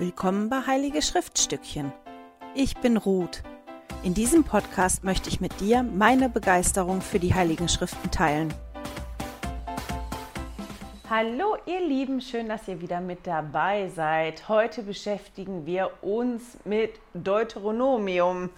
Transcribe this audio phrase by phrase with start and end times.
[0.00, 1.92] Willkommen bei Heilige Schriftstückchen.
[2.54, 3.42] Ich bin Ruth.
[4.04, 8.54] In diesem Podcast möchte ich mit dir meine Begeisterung für die Heiligen Schriften teilen.
[11.10, 14.48] Hallo ihr Lieben, schön, dass ihr wieder mit dabei seid.
[14.48, 18.50] Heute beschäftigen wir uns mit Deuteronomium.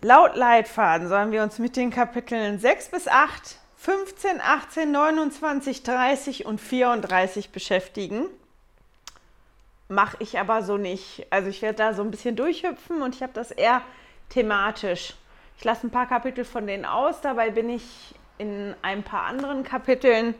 [0.00, 6.44] Laut Leitfaden sollen wir uns mit den Kapiteln 6 bis 8, 15, 18, 29, 30
[6.44, 8.26] und 34 beschäftigen
[9.88, 11.26] mache ich aber so nicht.
[11.30, 13.82] Also ich werde da so ein bisschen durchhüpfen und ich habe das eher
[14.28, 15.14] thematisch.
[15.58, 19.62] Ich lasse ein paar Kapitel von denen aus, dabei bin ich in ein paar anderen
[19.62, 20.34] Kapiteln.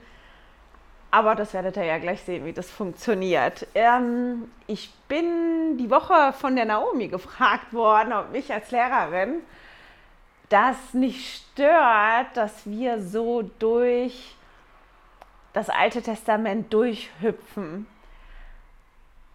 [1.10, 3.68] Aber das werdet ihr ja gleich sehen, wie das funktioniert.
[3.76, 9.42] Ähm, ich bin die Woche von der Naomi gefragt worden, ob mich als Lehrerin
[10.48, 14.34] das nicht stört, dass wir so durch
[15.52, 17.86] das Alte Testament durchhüpfen.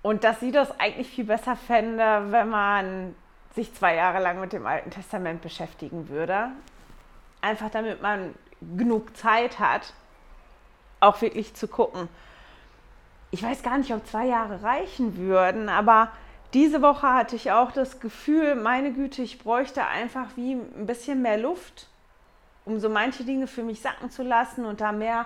[0.02, 3.16] Und dass sie das eigentlich viel besser fände, wenn man
[3.56, 6.50] sich zwei Jahre lang mit dem Alten Testament beschäftigen würde.
[7.42, 8.34] Einfach damit man
[8.78, 9.94] genug Zeit hat,
[11.00, 12.08] auch wirklich zu gucken.
[13.32, 16.12] Ich weiß gar nicht, ob zwei Jahre reichen würden, aber
[16.54, 21.22] diese Woche hatte ich auch das Gefühl, meine Güte, ich bräuchte einfach wie ein bisschen
[21.22, 21.88] mehr Luft,
[22.66, 25.26] um so manche Dinge für mich sacken zu lassen und da mehr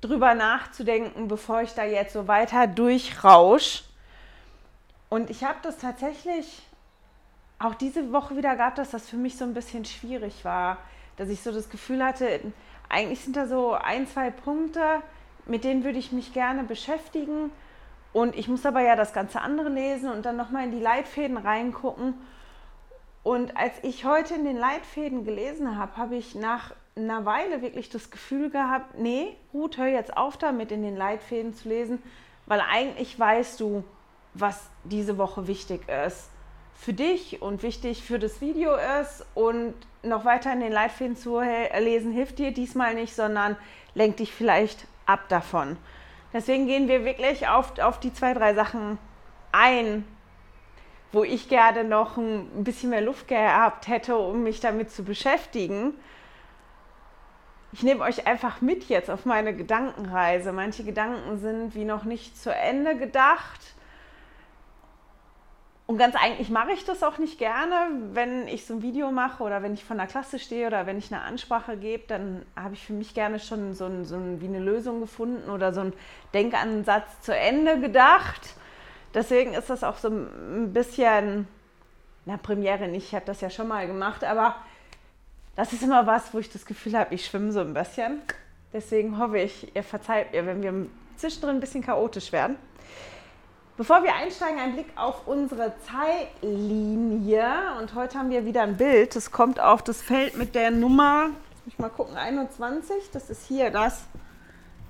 [0.00, 3.87] drüber nachzudenken, bevor ich da jetzt so weiter durchrausch.
[5.08, 6.62] Und ich habe das tatsächlich
[7.58, 10.78] auch diese Woche wieder gehabt, dass das für mich so ein bisschen schwierig war,
[11.16, 12.40] dass ich so das Gefühl hatte,
[12.88, 15.02] eigentlich sind da so ein, zwei Punkte,
[15.46, 17.50] mit denen würde ich mich gerne beschäftigen.
[18.12, 21.36] Und ich muss aber ja das ganze andere lesen und dann nochmal in die Leitfäden
[21.36, 22.14] reingucken.
[23.22, 27.90] Und als ich heute in den Leitfäden gelesen habe, habe ich nach einer Weile wirklich
[27.90, 32.02] das Gefühl gehabt, nee, Ruth, hör jetzt auf damit, in den Leitfäden zu lesen,
[32.46, 33.84] weil eigentlich weißt du,
[34.40, 36.30] was diese Woche wichtig ist
[36.78, 39.26] für dich und wichtig für das Video ist.
[39.34, 43.56] Und noch weiter in den Leitfäden zu lesen hilft dir diesmal nicht, sondern
[43.94, 45.76] lenkt dich vielleicht ab davon.
[46.32, 48.98] Deswegen gehen wir wirklich auf, auf die zwei, drei Sachen
[49.50, 50.04] ein,
[51.10, 55.94] wo ich gerne noch ein bisschen mehr Luft gehabt hätte, um mich damit zu beschäftigen.
[57.72, 60.52] Ich nehme euch einfach mit jetzt auf meine Gedankenreise.
[60.52, 63.74] Manche Gedanken sind wie noch nicht zu Ende gedacht
[65.88, 69.42] und ganz eigentlich mache ich das auch nicht gerne, wenn ich so ein Video mache
[69.42, 72.74] oder wenn ich von der Klasse stehe oder wenn ich eine Ansprache gebe, dann habe
[72.74, 75.80] ich für mich gerne schon so, ein, so ein, wie eine Lösung gefunden oder so
[75.80, 75.94] einen
[76.34, 78.54] Denkansatz zu Ende gedacht.
[79.14, 81.48] Deswegen ist das auch so ein bisschen,
[82.26, 84.56] na Premiere nicht, ich habe das ja schon mal gemacht, aber
[85.56, 88.20] das ist immer was, wo ich das Gefühl habe, ich schwimme so ein bisschen.
[88.74, 92.56] Deswegen hoffe ich, ihr verzeiht mir, wenn wir zwischendrin ein bisschen chaotisch werden.
[93.78, 97.48] Bevor wir einsteigen, ein Blick auf unsere Zeitlinie.
[97.78, 99.14] Und heute haben wir wieder ein Bild.
[99.14, 103.12] Das kommt auf das Feld mit der Nummer, muss ich mal gucken, 21.
[103.12, 104.02] Das ist hier das.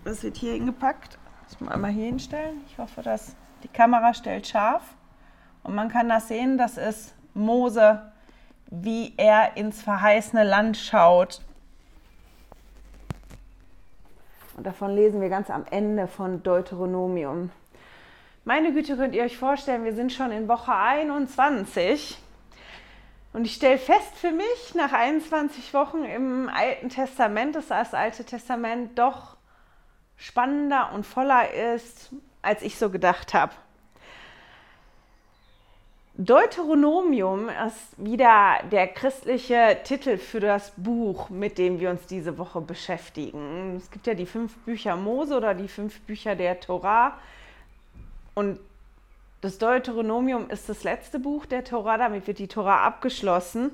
[0.05, 1.19] Das wird hier hingepackt.
[1.43, 2.63] Muss ich mal einmal hier hinstellen.
[2.67, 4.85] Ich hoffe, dass die Kamera stellt scharf.
[5.63, 8.11] Und man kann das sehen, das ist Mose,
[8.71, 11.43] wie er ins verheißene Land schaut.
[14.57, 17.51] Und davon lesen wir ganz am Ende von Deuteronomium.
[18.49, 22.17] Meine Güte, könnt ihr euch vorstellen, wir sind schon in Woche 21.
[23.35, 28.25] Und ich stelle fest für mich, nach 21 Wochen im Alten Testament, dass das Alte
[28.25, 29.37] Testament doch
[30.17, 32.09] spannender und voller ist,
[32.41, 33.53] als ich so gedacht habe.
[36.15, 42.63] Deuteronomium ist wieder der christliche Titel für das Buch, mit dem wir uns diese Woche
[42.63, 43.77] beschäftigen.
[43.77, 47.19] Es gibt ja die fünf Bücher Mose oder die fünf Bücher der Torah.
[48.39, 48.61] Und
[49.41, 53.73] das Deuteronomium ist das letzte Buch der Tora, damit wird die Tora abgeschlossen.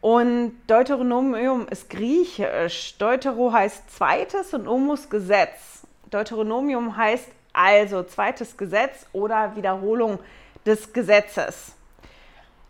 [0.00, 2.96] Und Deuteronomium ist griechisch.
[2.96, 5.86] Deutero heißt zweites und Omus Gesetz.
[6.08, 10.20] Deuteronomium heißt also zweites Gesetz oder Wiederholung
[10.64, 11.74] des Gesetzes.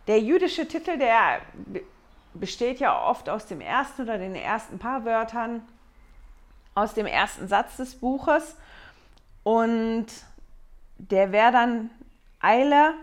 [0.08, 1.38] Der jüdische Titel, der
[2.34, 5.62] besteht ja oft aus dem ersten oder den ersten paar Wörtern,
[6.74, 8.56] aus dem ersten Satz des Buches.
[9.44, 10.06] Und
[10.98, 11.90] der wäre dann
[12.40, 12.94] Eile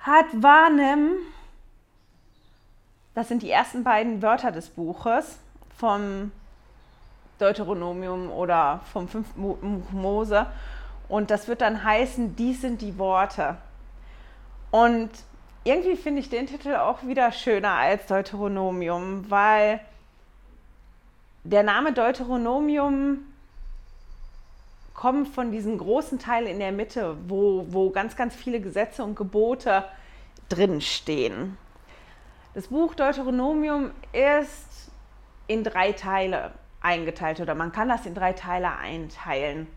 [0.00, 1.12] hat Warnem.
[3.14, 5.38] Das sind die ersten beiden Wörter des Buches
[5.76, 6.32] vom
[7.38, 10.46] Deuteronomium oder vom fünften Buch Mose.
[11.08, 13.56] Und das wird dann heißen, dies sind die Worte.
[14.70, 15.10] Und
[15.64, 19.80] irgendwie finde ich den Titel auch wieder schöner als Deuteronomium, weil
[21.44, 23.18] der Name Deuteronomium
[25.00, 29.14] kommen von diesem großen Teil in der Mitte, wo, wo ganz, ganz viele Gesetze und
[29.14, 29.86] Gebote
[30.50, 31.56] drin stehen.
[32.52, 34.92] Das Buch Deuteronomium ist
[35.46, 36.52] in drei Teile
[36.82, 39.68] eingeteilt oder man kann das in drei Teile einteilen.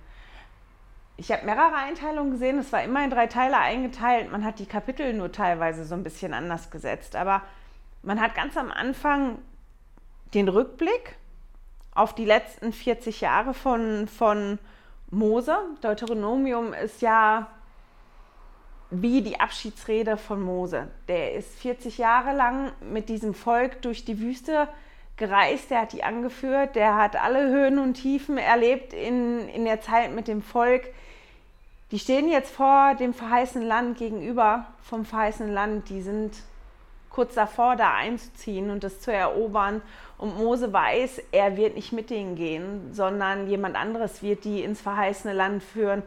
[1.15, 4.29] Ich habe mehrere Einteilungen gesehen, es war immer in drei Teile eingeteilt.
[4.29, 7.15] Man hat die Kapitel nur teilweise so ein bisschen anders gesetzt.
[7.15, 7.43] Aber
[8.01, 9.37] man hat ganz am Anfang
[10.33, 11.15] den Rückblick
[11.95, 14.59] auf die letzten 40 Jahre von, von
[15.13, 15.55] Mose.
[15.81, 17.47] Deuteronomium ist ja
[18.89, 20.87] wie die Abschiedsrede von Mose.
[21.07, 24.67] Der ist 40 Jahre lang mit diesem Volk durch die Wüste
[25.17, 29.81] gereist, der hat die angeführt, der hat alle Höhen und Tiefen erlebt in, in der
[29.81, 30.83] Zeit mit dem Volk.
[31.91, 36.35] Die stehen jetzt vor dem verheißenen Land gegenüber vom verheißenen Land, die sind
[37.09, 39.81] kurz davor, da einzuziehen und das zu erobern.
[40.23, 44.79] Und Mose weiß, er wird nicht mit denen gehen, sondern jemand anderes wird die ins
[44.79, 46.01] verheißene Land führen.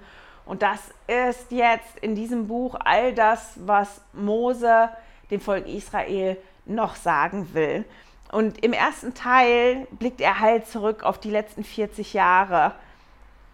[0.47, 4.89] Und das ist jetzt in diesem Buch all das, was Mose
[5.31, 7.85] dem Volk Israel noch sagen will.
[8.33, 12.73] Und im ersten Teil blickt er halt zurück auf die letzten 40 Jahre,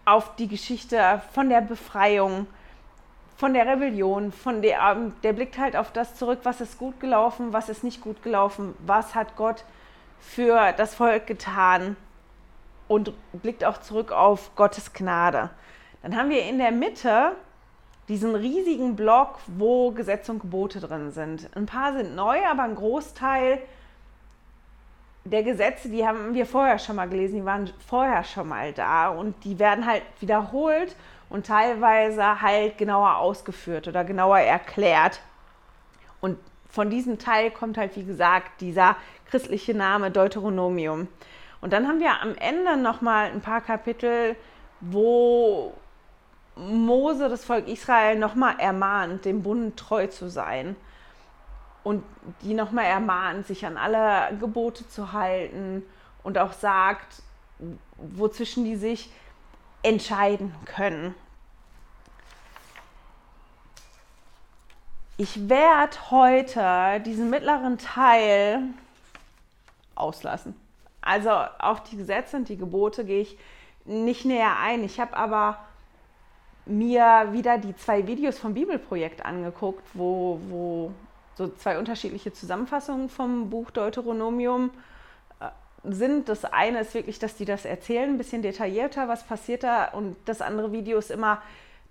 [0.05, 2.47] auf die Geschichte von der Befreiung
[3.37, 7.01] von der Rebellion, von der, ähm, der blickt halt auf das zurück, was ist gut
[7.01, 9.65] gelaufen, was ist nicht gut gelaufen, was hat Gott
[10.23, 11.97] für das Volk getan
[12.89, 15.51] und blickt auch zurück auf Gottes Gnade.
[16.03, 17.33] Dann haben wir in der Mitte
[18.09, 21.49] diesen riesigen Block, wo Gesetze und Gebote drin sind.
[21.55, 23.61] Ein paar sind neu, aber ein Großteil
[25.25, 29.09] der Gesetze, die haben wir vorher schon mal gelesen, die waren vorher schon mal da
[29.09, 30.97] und die werden halt wiederholt
[31.29, 35.21] und teilweise halt genauer ausgeführt oder genauer erklärt.
[36.21, 36.39] Und
[36.73, 38.97] von diesem Teil kommt halt, wie gesagt, dieser
[39.31, 41.07] christliche Name Deuteronomium.
[41.61, 44.35] Und dann haben wir am Ende nochmal ein paar Kapitel,
[44.81, 45.75] wo
[46.57, 50.75] Mose das Volk Israel nochmal ermahnt, dem Bund treu zu sein.
[51.85, 52.05] Und
[52.41, 55.83] die nochmal ermahnt, sich an alle Gebote zu halten
[56.23, 57.23] und auch sagt,
[57.99, 59.11] wozwischen die sich
[59.83, 61.15] entscheiden können.
[65.19, 68.63] Ich werde heute diesen mittleren Teil
[69.95, 70.55] auslassen.
[71.03, 73.37] Also auf die Gesetze und die Gebote gehe ich
[73.85, 74.83] nicht näher ein.
[74.85, 75.59] Ich habe aber
[76.65, 80.93] mir wieder die zwei Videos vom Bibelprojekt angeguckt, wo, wo
[81.35, 84.71] so zwei unterschiedliche Zusammenfassungen vom Buch Deuteronomium
[85.41, 85.49] äh,
[85.85, 86.29] sind.
[86.29, 89.87] Das eine ist wirklich, dass die das erzählen, ein bisschen detaillierter, was passiert da.
[89.87, 91.43] Und das andere Video ist immer,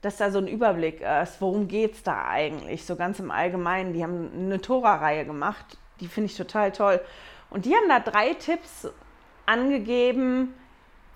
[0.02, 3.94] dass da so ein Überblick ist, worum geht es da eigentlich, so ganz im Allgemeinen.
[3.94, 7.00] Die haben eine Tora-Reihe gemacht, die finde ich total toll.
[7.50, 8.88] Und die haben da drei Tipps
[9.46, 10.54] angegeben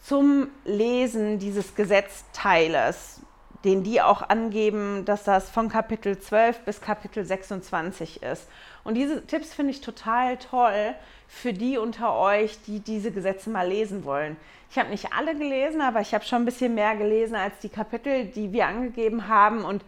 [0.02, 3.22] zum Lesen dieses Gesetzteiles,
[3.64, 8.48] den die auch angeben, dass das von Kapitel 12 bis Kapitel 26 ist.
[8.84, 10.94] Und diese Tipps finde ich total toll
[11.28, 14.38] für die unter euch, die diese Gesetze mal lesen wollen.
[14.70, 17.70] Ich habe nicht alle gelesen, aber ich habe schon ein bisschen mehr gelesen als die
[17.70, 19.64] Kapitel, die wir angegeben haben.
[19.64, 19.84] Und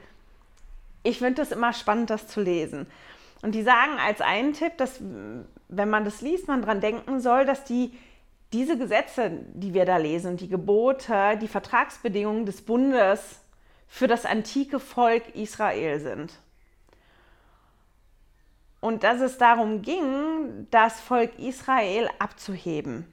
[1.03, 2.87] ich finde es immer spannend, das zu lesen.
[3.41, 4.99] Und die sagen als einen Tipp, dass
[5.69, 7.97] wenn man das liest, man daran denken soll, dass die
[8.53, 13.41] diese Gesetze, die wir da lesen, die Gebote, die Vertragsbedingungen des Bundes
[13.87, 16.33] für das antike Volk Israel sind.
[18.79, 23.05] Und dass es darum ging, das Volk Israel abzuheben.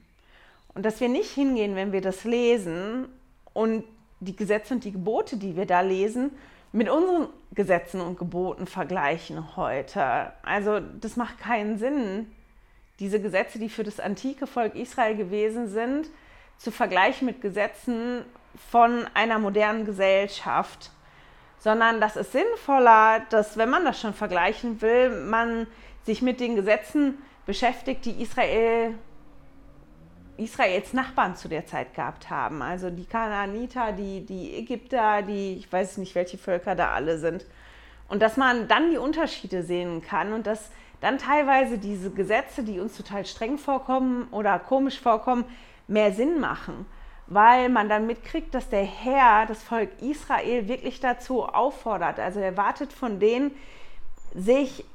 [0.75, 3.07] Und dass wir nicht hingehen, wenn wir das lesen
[3.53, 3.83] und
[4.19, 6.31] die Gesetze und die Gebote, die wir da lesen,
[6.71, 10.33] mit unseren Gesetzen und Geboten vergleichen heute.
[10.43, 12.29] Also das macht keinen Sinn,
[12.99, 16.09] diese Gesetze, die für das antike Volk Israel gewesen sind,
[16.57, 18.23] zu vergleichen mit Gesetzen
[18.69, 20.91] von einer modernen Gesellschaft,
[21.59, 25.67] sondern das ist sinnvoller, dass wenn man das schon vergleichen will, man
[26.03, 28.95] sich mit den Gesetzen beschäftigt, die Israel,
[30.37, 32.61] Israels Nachbarn zu der Zeit gehabt haben.
[32.61, 37.45] Also die Kanaaniter, die, die Ägypter, die, ich weiß nicht, welche Völker da alle sind.
[38.07, 40.69] Und dass man dann die Unterschiede sehen kann und dass
[41.01, 45.45] dann teilweise diese Gesetze, die uns total streng vorkommen oder komisch vorkommen,
[45.87, 46.85] mehr Sinn machen
[47.27, 52.19] weil man dann mitkriegt, dass der Herr das Volk Israel wirklich dazu auffordert.
[52.19, 53.51] Also er wartet von denen,
[54.33, 54.85] sich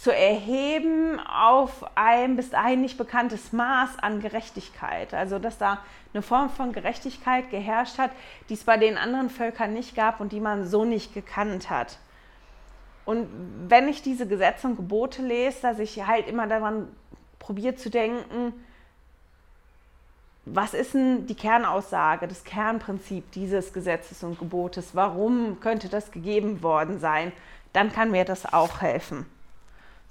[0.00, 5.12] zu erheben auf ein bis dahin nicht bekanntes Maß an Gerechtigkeit.
[5.12, 5.80] Also dass da
[6.14, 8.10] eine Form von Gerechtigkeit geherrscht hat,
[8.48, 11.98] die es bei den anderen Völkern nicht gab und die man so nicht gekannt hat.
[13.04, 13.28] Und
[13.68, 16.88] wenn ich diese Gesetze und Gebote lese, dass ich halt immer daran
[17.38, 18.54] probiere zu denken,
[20.46, 24.94] was ist denn die Kernaussage, das Kernprinzip dieses Gesetzes und Gebotes?
[24.94, 27.32] Warum könnte das gegeben worden sein?
[27.74, 29.26] Dann kann mir das auch helfen.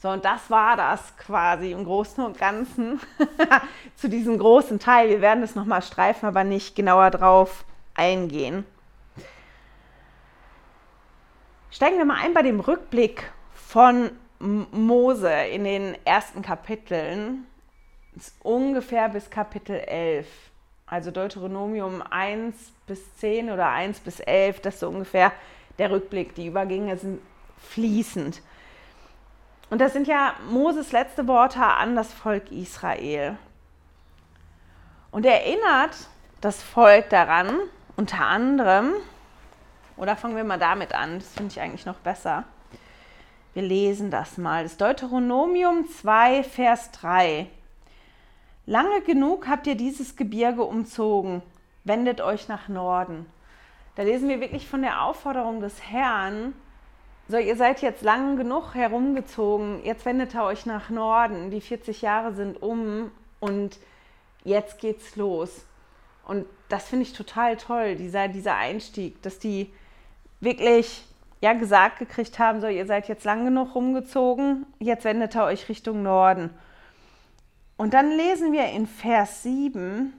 [0.02, 3.02] So, und das war das quasi im Großen und Ganzen
[3.96, 5.10] zu diesem großen Teil.
[5.10, 7.66] Wir werden das nochmal streifen, aber nicht genauer drauf
[7.96, 8.66] eingehen.
[11.70, 17.46] Steigen wir mal ein bei dem Rückblick von Mose in den ersten Kapiteln,
[18.42, 20.28] ungefähr bis Kapitel 11.
[20.88, 22.56] Also Deuteronomium 1
[22.88, 25.34] bis 10 oder 1 bis 11, das ist so ungefähr
[25.78, 26.36] der Rückblick.
[26.36, 27.20] Die Übergänge sind
[27.58, 28.42] fließend.
[29.70, 33.38] Und das sind ja Moses letzte Worte an das Volk Israel.
[35.12, 35.96] Und er erinnert
[36.42, 37.60] das Volk daran,
[37.96, 38.94] unter anderem,
[39.98, 42.46] oder fangen wir mal damit an, das finde ich eigentlich noch besser.
[43.54, 44.64] Wir lesen das mal.
[44.64, 47.48] Das Deuteronomium 2, Vers 3.
[48.66, 51.42] Lange genug habt ihr dieses Gebirge umzogen,
[51.84, 53.26] wendet euch nach Norden.
[53.96, 56.54] Da lesen wir wirklich von der Aufforderung des Herrn,
[57.30, 62.02] so, ihr seid jetzt lang genug herumgezogen, jetzt wendet ihr euch nach Norden, die 40
[62.02, 63.78] Jahre sind um und
[64.44, 65.66] jetzt geht's los.
[66.26, 69.72] Und das finde ich total toll, dieser, dieser Einstieg, dass die
[70.40, 71.06] wirklich
[71.40, 75.70] ja, gesagt gekriegt haben, so, ihr seid jetzt lang genug rumgezogen, jetzt wendet ihr euch
[75.70, 76.50] Richtung Norden.
[77.78, 80.14] Und dann lesen wir in Vers 7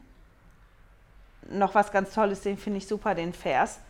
[1.50, 3.81] noch was ganz Tolles, den finde ich super, den Vers.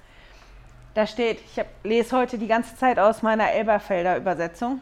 [0.92, 4.80] Da steht, ich hab, lese heute die ganze Zeit aus meiner Elberfelder Übersetzung.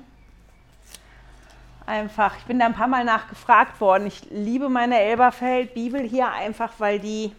[1.85, 4.07] Einfach, ich bin da ein paar Mal nachgefragt worden.
[4.07, 7.33] Ich liebe meine Elberfeld Bibel hier einfach, weil die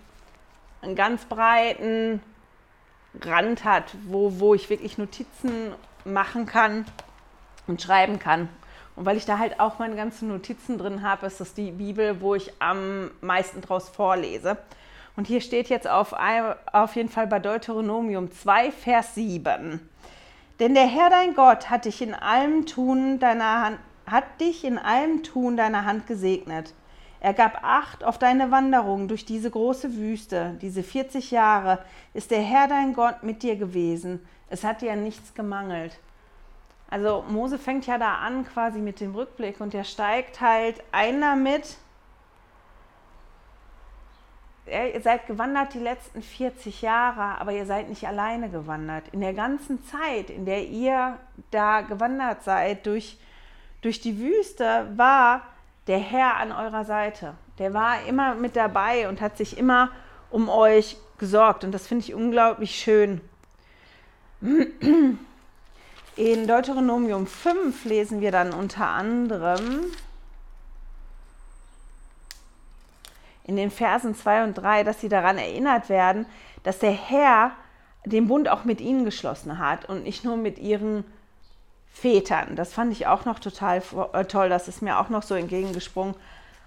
[0.83, 2.21] einen ganz breiten
[3.21, 5.73] Rand hat, wo, wo ich wirklich Notizen
[6.05, 6.85] machen kann
[7.65, 8.49] und schreiben kann.
[8.95, 12.21] Und weil ich da halt auch meine ganzen Notizen drin habe, ist das die Bibel,
[12.21, 14.57] wo ich am meisten draus vorlese.
[15.15, 16.13] Und hier steht jetzt auf,
[16.71, 19.79] auf jeden Fall bei Deuteronomium 2, Vers 7.
[20.59, 24.77] Denn der Herr dein Gott hat dich in allem Tun deiner Hand, hat dich in
[24.77, 26.73] allem Tun deiner Hand gesegnet.
[27.21, 30.57] Er gab Acht auf deine Wanderung durch diese große Wüste.
[30.61, 31.79] Diese 40 Jahre
[32.13, 34.25] ist der Herr dein Gott mit dir gewesen.
[34.49, 35.99] Es hat dir nichts gemangelt.
[36.89, 41.21] Also Mose fängt ja da an quasi mit dem Rückblick und er steigt halt ein
[41.21, 41.77] damit,
[44.69, 49.05] ihr seid gewandert die letzten 40 Jahre, aber ihr seid nicht alleine gewandert.
[49.11, 51.17] In der ganzen Zeit, in der ihr
[51.51, 53.17] da gewandert seid durch,
[53.81, 55.41] durch die Wüste, war
[55.87, 57.33] der Herr an eurer Seite.
[57.57, 59.91] Der war immer mit dabei und hat sich immer
[60.29, 61.63] um euch gesorgt.
[61.63, 63.21] Und das finde ich unglaublich schön.
[66.15, 69.85] In Deuteronomium 5 lesen wir dann unter anderem,
[73.49, 76.27] in den Versen 2 und 3, dass sie daran erinnert werden,
[76.61, 77.51] dass der Herr
[78.05, 81.03] den Bund auch mit ihnen geschlossen hat und nicht nur mit ihren
[81.91, 82.55] Vätern.
[82.55, 83.81] Das fand ich auch noch total
[84.13, 84.49] äh, toll.
[84.49, 86.13] Das ist mir auch noch so entgegengesprungen,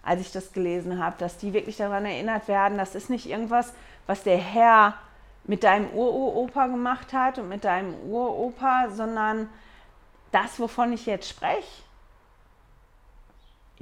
[0.02, 3.72] als ich das gelesen habe, dass die wirklich daran erinnert werden, das ist nicht irgendwas,
[4.08, 4.94] was der Herr
[5.44, 9.48] mit deinem Uropa gemacht hat und mit deinem Uropa, sondern
[10.32, 11.84] das, wovon ich jetzt spreche,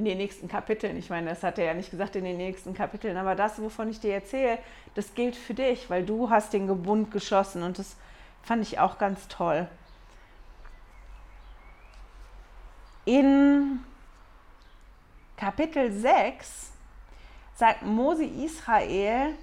[0.01, 0.97] in den nächsten Kapiteln.
[0.97, 3.91] Ich meine, das hat er ja nicht gesagt in den nächsten Kapiteln, aber das, wovon
[3.91, 4.59] ich dir erzähle,
[4.95, 7.97] das gilt für dich, weil du hast den Bund geschossen und das
[8.43, 9.69] fand ich auch ganz toll.
[13.05, 13.81] In
[15.37, 16.73] Kapitel 6
[17.57, 19.35] sagt Mose Israel,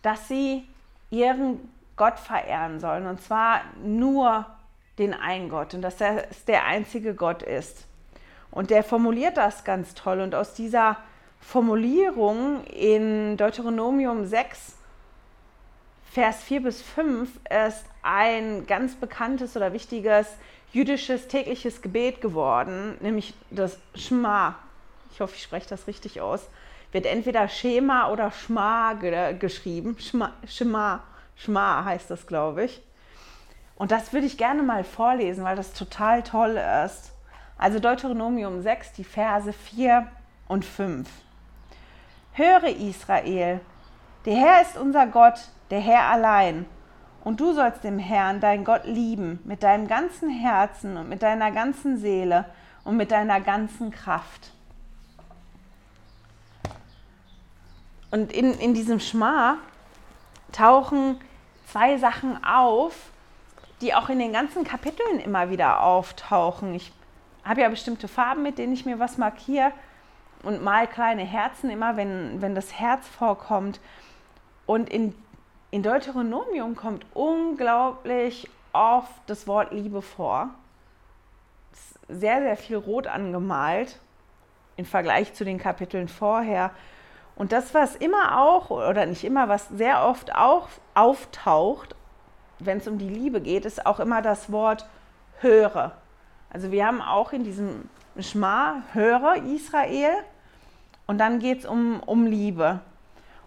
[0.00, 0.66] dass sie
[1.10, 4.46] ihren Gott verehren sollen, und zwar nur
[4.98, 7.86] den einen Gott und dass er der einzige Gott ist.
[8.52, 10.20] Und der formuliert das ganz toll.
[10.20, 10.98] Und aus dieser
[11.40, 14.76] Formulierung in Deuteronomium 6,
[16.12, 17.28] Vers 4 bis 5
[17.66, 20.26] ist ein ganz bekanntes oder wichtiges
[20.72, 24.56] jüdisches tägliches Gebet geworden, nämlich das Shema.
[25.12, 26.48] Ich hoffe, ich spreche das richtig aus.
[26.92, 29.96] Wird entweder Schema oder Schma ge geschrieben.
[29.98, 31.02] Schma, Schema,
[31.36, 32.82] Schma heißt das, glaube ich.
[33.76, 37.11] Und das würde ich gerne mal vorlesen, weil das total toll ist.
[37.62, 40.08] Also Deuteronomium 6, die Verse 4
[40.48, 41.08] und 5.
[42.32, 43.60] Höre Israel,
[44.24, 45.38] der Herr ist unser Gott,
[45.70, 46.66] der Herr allein.
[47.22, 51.52] Und du sollst dem Herrn, dein Gott, lieben, mit deinem ganzen Herzen und mit deiner
[51.52, 52.46] ganzen Seele
[52.82, 54.50] und mit deiner ganzen Kraft.
[58.10, 59.58] Und in, in diesem Schma
[60.50, 61.20] tauchen
[61.68, 63.10] zwei Sachen auf,
[63.80, 66.74] die auch in den ganzen Kapiteln immer wieder auftauchen.
[66.74, 66.92] Ich
[67.44, 69.72] habe ja bestimmte Farben, mit denen ich mir was markiere.
[70.42, 73.80] und mal kleine Herzen, immer wenn, wenn das Herz vorkommt.
[74.66, 75.14] Und in,
[75.70, 80.50] in Deuteronomium kommt unglaublich oft das Wort Liebe vor.
[82.08, 84.00] Sehr, sehr viel rot angemalt
[84.76, 86.72] im Vergleich zu den Kapiteln vorher.
[87.36, 91.94] Und das, was immer auch, oder nicht immer, was sehr oft auch auftaucht,
[92.58, 94.86] wenn es um die Liebe geht, ist auch immer das Wort
[95.40, 95.92] höre.
[96.52, 97.88] Also wir haben auch in diesem
[98.20, 100.12] Schma höre Israel
[101.06, 102.80] und dann geht es um, um Liebe.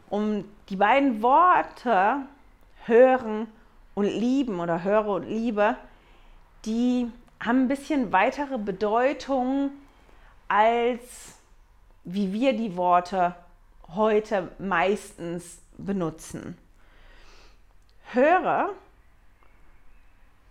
[0.10, 2.24] Um die beiden Worte
[2.86, 3.48] hören
[3.94, 5.76] und lieben oder höre und liebe,
[6.66, 9.70] die haben ein bisschen weitere Bedeutung
[10.48, 11.36] als
[12.06, 13.36] wie wir die Worte
[13.94, 16.58] heute meistens benutzen.
[18.14, 18.70] Höre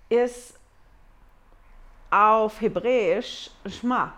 [0.09, 0.55] ist
[2.15, 4.13] auf Hebräisch Schma.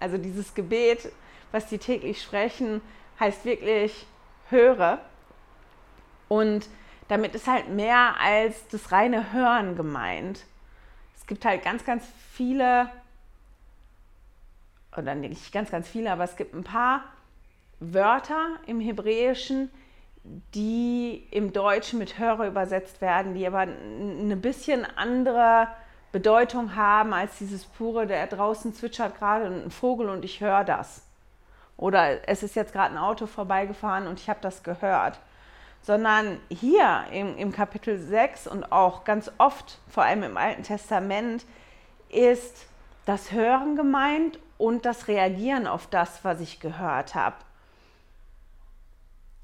[0.00, 1.10] Also dieses Gebet,
[1.50, 2.82] was die täglich sprechen,
[3.18, 4.06] heißt wirklich
[4.50, 4.98] höre.
[6.28, 6.68] Und
[7.08, 10.44] damit ist halt mehr als das reine Hören gemeint.
[11.16, 12.90] Es gibt halt ganz, ganz viele,
[14.96, 17.04] oder nicht ganz, ganz viele, aber es gibt ein paar
[17.78, 19.70] Wörter im Hebräischen,
[20.54, 25.68] die im Deutschen mit Hörer übersetzt werden, die aber eine bisschen andere
[26.12, 31.02] Bedeutung haben als dieses pure, der draußen zwitschert gerade ein Vogel und ich höre das.
[31.76, 35.20] Oder es ist jetzt gerade ein Auto vorbeigefahren und ich habe das gehört.
[35.82, 41.46] Sondern hier im, im Kapitel 6 und auch ganz oft, vor allem im Alten Testament,
[42.10, 42.66] ist
[43.06, 47.36] das Hören gemeint und das Reagieren auf das, was ich gehört habe.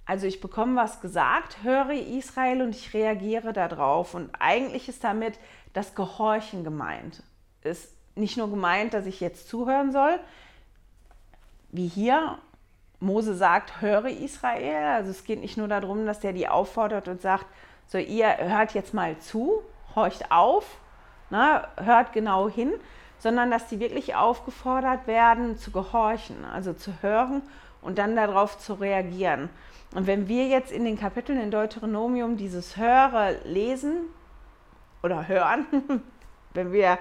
[0.07, 4.15] Also ich bekomme was gesagt, höre Israel und ich reagiere darauf.
[4.15, 5.39] Und eigentlich ist damit
[5.73, 7.25] das Gehorchen gemeint.
[7.63, 10.19] Ist nicht nur gemeint, dass ich jetzt zuhören soll,
[11.71, 12.39] wie hier
[13.01, 14.95] Mose sagt, höre Israel.
[14.95, 17.47] Also es geht nicht nur darum, dass der die auffordert und sagt,
[17.89, 19.63] so ihr hört jetzt mal zu,
[19.95, 20.79] horcht auf,
[21.31, 22.73] na, ne, hört genau hin,
[23.19, 27.43] sondern dass die wirklich aufgefordert werden zu gehorchen, also zu hören
[27.87, 29.49] und dann darauf zu reagieren.
[29.95, 34.07] Und wenn wir jetzt in den Kapiteln in Deuteronomium dieses Höre lesen
[35.03, 35.67] oder hören,
[36.55, 36.99] wenn wir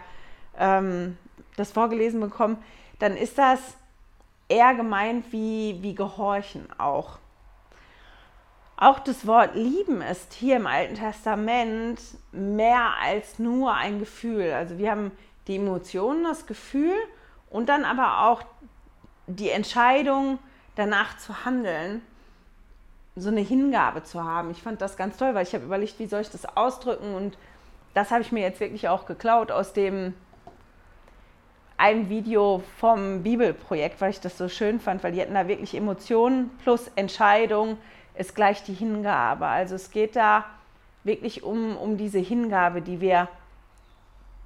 [0.58, 1.18] ähm,
[1.58, 2.58] das vorgelesen bekommen,
[3.00, 3.60] dann ist das
[4.48, 7.18] eher gemeint wie, wie Gehorchen auch.
[8.78, 12.00] Auch das Wort lieben ist hier im Alten Testament
[12.32, 14.52] mehr als nur ein Gefühl.
[14.52, 15.12] Also wir haben
[15.48, 16.96] die Emotionen, das Gefühl
[17.50, 18.44] und dann aber auch
[19.28, 20.40] die Entscheidung,
[20.76, 22.02] danach zu handeln
[23.16, 24.52] so eine Hingabe zu haben.
[24.52, 27.38] Ich fand das ganz toll, weil ich habe überlegt, wie soll ich das ausdrücken und
[27.94, 30.14] das habe ich mir jetzt wirklich auch geklaut aus dem
[31.78, 35.76] einem Video vom Bibelprojekt, weil ich das so schön fand, weil die hatten da wirklich
[35.76, 37.78] Emotionen plus Entscheidung
[38.16, 39.46] ist gleich die Hingabe.
[39.46, 40.46] Also es geht da
[41.04, 43.28] wirklich um, um diese Hingabe, die wir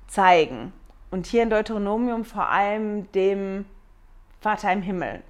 [0.07, 0.73] zeigen.
[1.11, 3.65] Und hier in Deuteronomium vor allem dem
[4.41, 5.21] Vater im Himmel,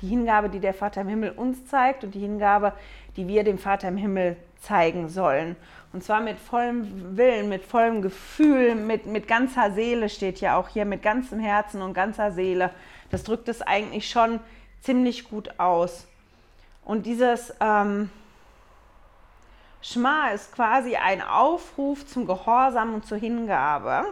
[0.00, 2.72] die Hingabe, die der Vater im Himmel uns zeigt und die Hingabe,
[3.16, 5.56] die wir dem Vater im Himmel zeigen sollen.
[5.92, 10.68] Und zwar mit vollem Willen, mit vollem Gefühl, mit, mit ganzer Seele steht ja auch
[10.68, 12.70] hier, mit ganzem Herzen und ganzer Seele.
[13.10, 14.40] Das drückt es eigentlich schon
[14.80, 16.06] ziemlich gut aus.
[16.84, 18.10] Und dieses ähm,
[19.80, 24.06] Schma ist quasi ein Aufruf zum Gehorsam und zur Hingabe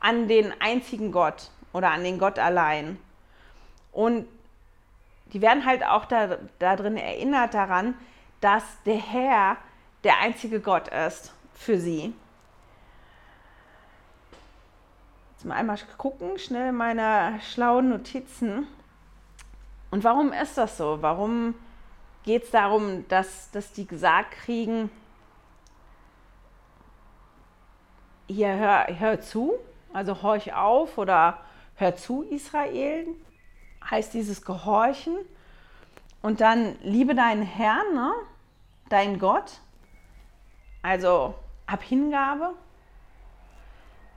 [0.00, 2.98] an den einzigen Gott oder an den Gott allein.
[3.92, 4.26] Und
[5.32, 7.94] die werden halt auch da, darin erinnert daran,
[8.40, 9.56] dass der Herr
[10.04, 12.14] der einzige Gott ist für sie.
[15.32, 18.66] Jetzt mal einmal gucken, schnell meine schlauen Notizen.
[19.90, 20.98] Und warum ist das so?
[21.00, 21.54] Warum
[22.24, 24.90] geht es darum, dass, dass die gesagt kriegen,
[28.26, 29.54] hier hör, hör zu,
[29.92, 31.38] also horch auf oder
[31.74, 33.08] hör zu, Israel,
[33.88, 35.16] heißt dieses Gehorchen.
[36.22, 38.12] Und dann liebe deinen Herrn, ne?
[38.88, 39.60] dein Gott.
[40.82, 41.34] Also
[41.66, 42.54] hab Hingabe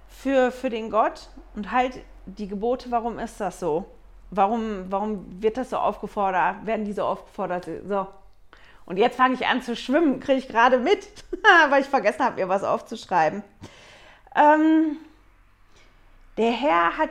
[0.08, 2.92] für, für den Gott und halt die Gebote.
[2.92, 3.86] Warum ist das so?
[4.32, 6.66] Warum, warum wird das so aufgefordert?
[6.66, 7.70] Werden die so aufgefordert?
[7.88, 8.08] So.
[8.86, 11.08] Und jetzt fange ich an zu schwimmen, kriege ich gerade mit,
[11.70, 13.44] weil ich vergessen habe, mir was aufzuschreiben.
[14.36, 14.98] Ähm,
[16.38, 17.10] der Herr hat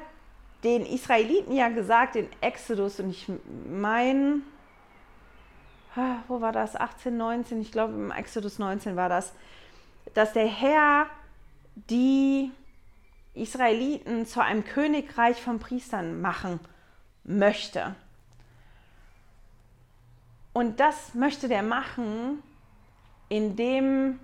[0.64, 3.30] den Israeliten ja gesagt in Exodus und ich
[3.68, 4.42] meine,
[6.28, 6.76] wo war das?
[6.76, 9.32] 18, 19, ich glaube im Exodus 19 war das,
[10.14, 11.06] dass der Herr
[11.74, 12.50] die
[13.34, 16.60] Israeliten zu einem Königreich von Priestern machen
[17.24, 17.94] möchte.
[20.52, 22.42] Und das möchte der machen,
[23.28, 24.18] indem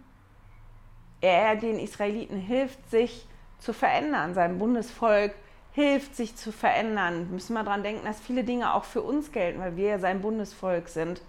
[1.20, 3.27] er den Israeliten hilft, sich
[3.59, 5.35] zu verändern, seinem Bundesvolk
[5.78, 7.28] hilft, sich zu verändern.
[7.30, 10.20] Müssen wir daran denken, dass viele Dinge auch für uns gelten, weil wir ja sein
[10.20, 11.22] Bundesvolk sind.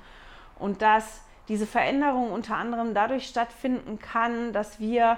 [0.57, 5.17] Und dass diese Veränderung unter anderem dadurch stattfinden kann, dass wir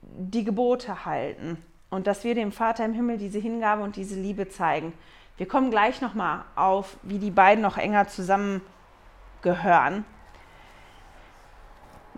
[0.00, 1.60] die Gebote halten
[1.90, 4.92] und dass wir dem Vater im Himmel diese Hingabe und diese Liebe zeigen.
[5.38, 10.04] Wir kommen gleich nochmal auf, wie die beiden noch enger zusammengehören.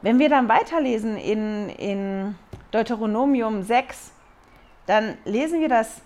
[0.03, 2.35] Wenn wir dann weiterlesen in, in
[2.71, 4.13] Deuteronomium 6,
[4.87, 6.03] dann lesen wir, dass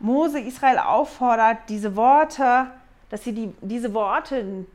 [0.00, 2.68] Mose Israel auffordert, diese Worte,
[3.10, 4.66] dass sie die, diese Worte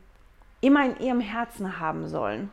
[0.61, 2.49] immer in ihrem Herzen haben sollen.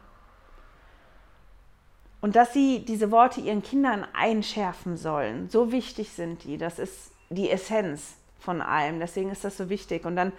[2.20, 5.48] Und dass sie diese Worte ihren Kindern einschärfen sollen.
[5.48, 6.59] So wichtig sind die.
[6.59, 9.00] Das ist die Essenz von allem.
[9.00, 10.04] Deswegen ist das so wichtig.
[10.04, 10.33] Und dann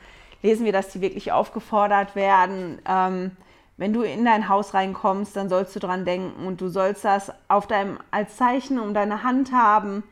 [0.44, 3.32] lesen wir, dass die wirklich aufgefordert werden, ähm,
[3.78, 7.32] wenn du in dein Haus reinkommst, dann sollst du dran denken und du sollst das
[7.48, 10.04] auf deinem, als Zeichen um deine Hand haben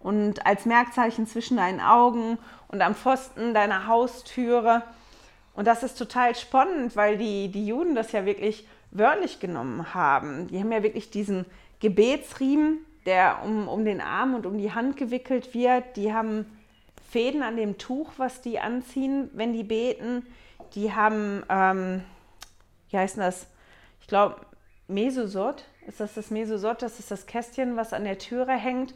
[0.00, 4.82] und als Merkzeichen zwischen deinen Augen und am Pfosten deiner Haustüre.
[5.54, 10.48] Und das ist total spannend, weil die, die Juden das ja wirklich wörtlich genommen haben.
[10.48, 11.46] Die haben ja wirklich diesen
[11.80, 15.96] Gebetsriemen, der um, um den Arm und um die Hand gewickelt wird.
[15.96, 16.46] Die haben
[17.10, 20.26] Fäden an dem Tuch, was die anziehen, wenn die beten.
[20.74, 22.02] Die haben ähm,
[22.90, 23.46] wie heißt das?
[24.00, 24.36] Ich glaube,
[24.88, 25.64] Mesosot.
[25.86, 26.82] Ist das das Mesosot?
[26.82, 28.94] Das ist das Kästchen, was an der Türe hängt.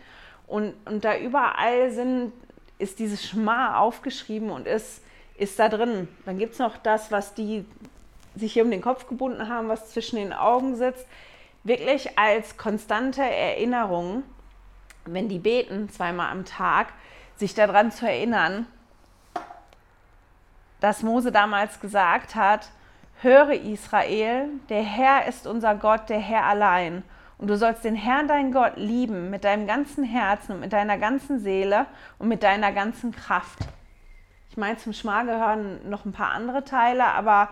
[0.51, 2.33] Und, und da überall sind,
[2.79, 5.01] ist dieses Schma aufgeschrieben und ist,
[5.39, 6.09] ist da drin.
[6.27, 7.65] Dann gibt es noch das, was die
[8.35, 11.07] sich hier um den Kopf gebunden haben, was zwischen den Augen sitzt.
[11.63, 14.25] Wirklich als konstante Erinnerung,
[15.05, 16.89] wenn die beten zweimal am Tag,
[17.37, 18.67] sich daran zu erinnern,
[20.81, 22.71] dass Mose damals gesagt hat,
[23.23, 27.05] Höre Israel, der Herr ist unser Gott, der Herr allein.
[27.41, 30.99] Und du sollst den Herrn, dein Gott, lieben mit deinem ganzen Herzen und mit deiner
[30.99, 31.87] ganzen Seele
[32.19, 33.61] und mit deiner ganzen Kraft.
[34.51, 37.49] Ich meine, zum Schmal gehören noch ein paar andere Teile, aber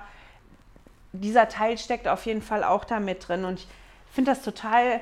[1.12, 3.46] dieser Teil steckt auf jeden Fall auch da mit drin.
[3.46, 3.68] Und ich
[4.12, 5.00] finde das total,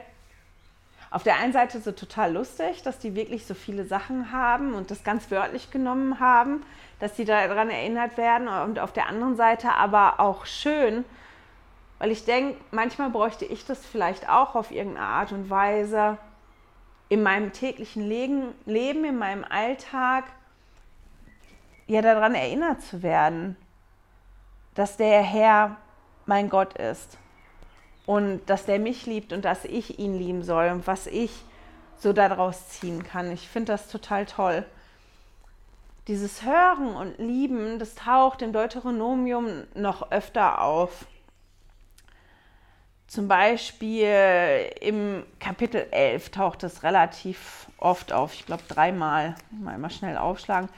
[1.10, 4.92] auf der einen Seite so total lustig, dass die wirklich so viele Sachen haben und
[4.92, 6.62] das ganz wörtlich genommen haben
[6.98, 11.04] dass sie daran erinnert werden und auf der anderen Seite aber auch schön,
[11.98, 16.18] weil ich denke, manchmal bräuchte ich das vielleicht auch auf irgendeine Art und Weise
[17.08, 18.54] in meinem täglichen Leben,
[19.04, 20.24] in meinem Alltag,
[21.86, 23.56] ja daran erinnert zu werden,
[24.74, 25.76] dass der Herr
[26.26, 27.16] mein Gott ist
[28.06, 31.44] und dass der mich liebt und dass ich ihn lieben soll und was ich
[31.96, 33.30] so daraus ziehen kann.
[33.30, 34.66] Ich finde das total toll
[36.08, 41.06] dieses Hören und Lieben, das taucht im Deuteronomium noch öfter auf.
[43.06, 48.34] Zum Beispiel im Kapitel 11 taucht es relativ oft auf.
[48.34, 49.36] Ich glaube dreimal.
[49.50, 50.68] Mal, mal schnell aufschlagen.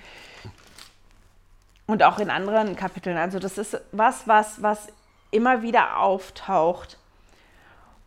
[1.86, 3.16] Und auch in anderen Kapiteln.
[3.16, 4.88] Also das ist was, was, was
[5.30, 6.98] immer wieder auftaucht.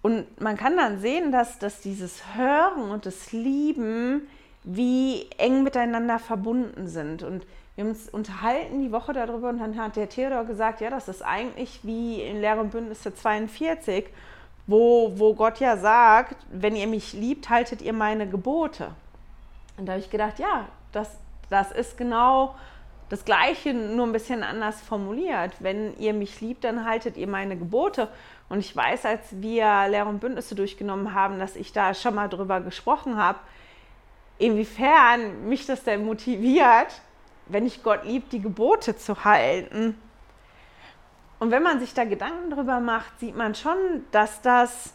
[0.03, 4.27] Und man kann dann sehen, dass, dass dieses Hören und das Lieben
[4.63, 7.23] wie eng miteinander verbunden sind.
[7.23, 7.45] Und
[7.81, 11.07] wir haben uns unterhalten die Woche darüber und dann hat der Theodor gesagt, ja, das
[11.07, 14.05] ist eigentlich wie in Lehre und Bündnisse 42,
[14.67, 18.91] wo, wo Gott ja sagt, wenn ihr mich liebt, haltet ihr meine Gebote.
[19.77, 21.09] Und da habe ich gedacht, ja, das,
[21.49, 22.53] das ist genau
[23.09, 25.53] das Gleiche, nur ein bisschen anders formuliert.
[25.59, 28.09] Wenn ihr mich liebt, dann haltet ihr meine Gebote.
[28.47, 32.29] Und ich weiß, als wir Lehre und Bündnisse durchgenommen haben, dass ich da schon mal
[32.29, 33.39] drüber gesprochen habe,
[34.37, 37.01] inwiefern mich das denn motiviert,
[37.51, 39.99] wenn ich Gott lieb, die Gebote zu halten.
[41.39, 44.93] Und wenn man sich da Gedanken drüber macht, sieht man schon, dass das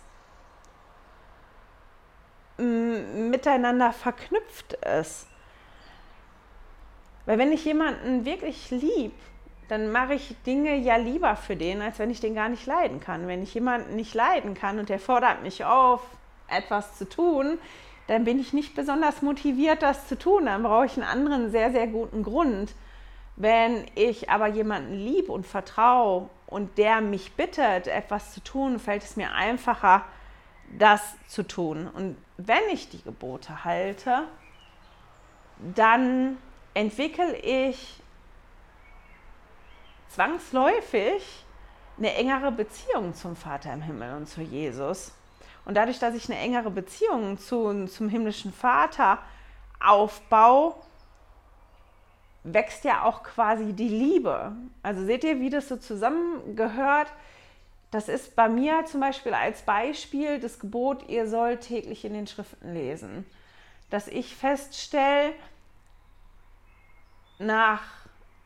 [2.59, 5.27] miteinander verknüpft ist.
[7.27, 9.13] Weil wenn ich jemanden wirklich lieb,
[9.69, 13.01] dann mache ich Dinge ja lieber für den, als wenn ich den gar nicht leiden
[13.01, 13.27] kann.
[13.27, 16.03] Wenn ich jemanden nicht leiden kann und der fordert mich auf,
[16.49, 17.59] etwas zu tun,
[18.07, 20.47] dann bin ich nicht besonders motiviert, das zu tun.
[20.47, 22.75] Dann brauche ich einen anderen sehr, sehr guten Grund.
[23.37, 29.03] Wenn ich aber jemanden lieb und vertraue und der mich bittet, etwas zu tun, fällt
[29.03, 30.05] es mir einfacher,
[30.79, 31.89] das zu tun.
[31.89, 34.23] Und wenn ich die Gebote halte,
[35.75, 36.39] dann
[36.75, 38.01] entwickle ich
[40.09, 41.45] zwangsläufig
[41.99, 45.13] eine engere Beziehung zum Vater im Himmel und zu Jesus.
[45.67, 49.19] Und dadurch, dass ich eine engere Beziehung zu, zum himmlischen Vater
[49.85, 50.75] aufbaue,
[52.45, 54.53] wächst ja auch quasi die Liebe.
[54.83, 57.13] Also seht ihr, wie das so zusammengehört?
[57.91, 62.27] Das ist bei mir zum Beispiel als Beispiel das Gebot, ihr sollt täglich in den
[62.27, 63.27] Schriften lesen.
[63.91, 65.33] Dass ich feststelle,
[67.39, 67.83] nach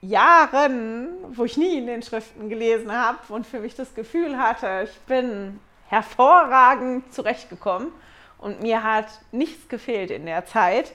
[0.00, 4.88] Jahren, wo ich nie in den Schriften gelesen habe und für mich das Gefühl hatte,
[4.90, 7.92] ich bin hervorragend zurechtgekommen
[8.38, 10.92] und mir hat nichts gefehlt in der Zeit,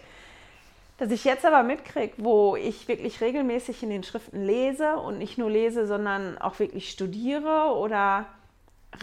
[0.97, 5.38] dass ich jetzt aber mitkriege, wo ich wirklich regelmäßig in den Schriften lese und nicht
[5.38, 8.25] nur lese, sondern auch wirklich studiere oder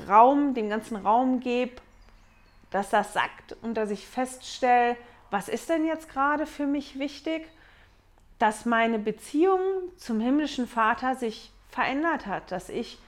[0.09, 1.83] Raum, dem ganzen Raum gebe,
[2.71, 4.97] dass das sagt und dass ich feststelle,
[5.31, 7.47] was ist denn jetzt gerade für mich wichtig,
[8.39, 9.61] dass meine Beziehung
[9.99, 12.99] zum himmlischen Vater sich verändert hat, dass ich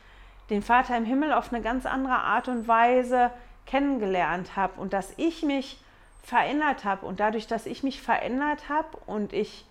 [0.51, 3.31] den Vater im Himmel auf eine ganz andere Art und Weise
[3.67, 5.83] kennengelernt habe und dass ich mich
[6.23, 9.67] verändert habe und dadurch, dass ich mich verändert habe und ich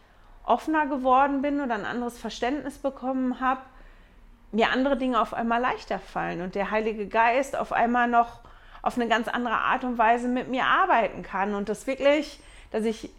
[0.45, 3.61] offener geworden bin oder ein anderes Verständnis bekommen habe,
[4.51, 8.41] mir andere Dinge auf einmal leichter fallen und der Heilige Geist auf einmal noch
[8.81, 12.39] auf eine ganz andere Art und Weise mit mir arbeiten kann und das wirklich,
[12.71, 13.09] dass ich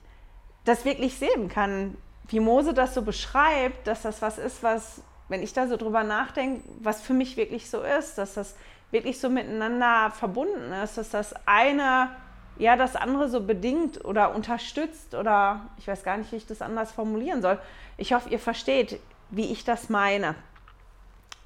[0.64, 1.96] das wirklich sehen kann,
[2.28, 6.04] wie Mose das so beschreibt, dass das was ist, was, wenn ich da so drüber
[6.04, 8.56] nachdenke, was für mich wirklich so ist, dass das
[8.90, 12.10] wirklich so miteinander verbunden ist, dass das eine
[12.58, 16.62] ja das andere so bedingt oder unterstützt oder ich weiß gar nicht, wie ich das
[16.62, 17.58] anders formulieren soll.
[17.96, 20.34] Ich hoffe, ihr versteht, wie ich das meine.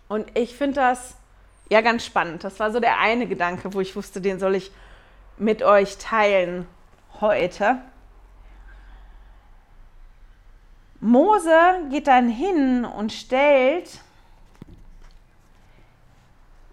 [0.09, 1.17] Und ich finde das
[1.71, 2.45] ja ganz spannend.
[2.45, 4.71] Das war so der eine Gedanke, wo ich wusste, den soll ich
[5.37, 6.67] mit euch teilen
[7.21, 7.79] heute.
[11.01, 11.51] Mose
[11.91, 14.01] geht dann hin und stellt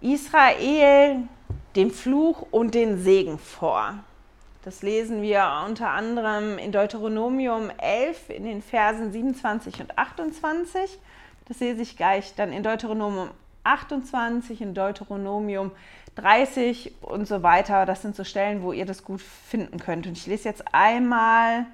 [0.02, 1.28] Israel
[1.76, 3.96] den Fluch und den Segen vor.
[4.64, 10.98] Das lesen wir unter anderem in Deuteronomium 11 in den Versen 27 und 28.
[11.48, 13.30] Das lese ich gleich dann in Deuteronomium
[13.64, 15.72] 28, in Deuteronomium
[16.16, 17.86] 30 und so weiter.
[17.86, 20.08] Das sind so Stellen, wo ihr das gut finden könnt.
[20.08, 21.68] Und ich lese jetzt einmal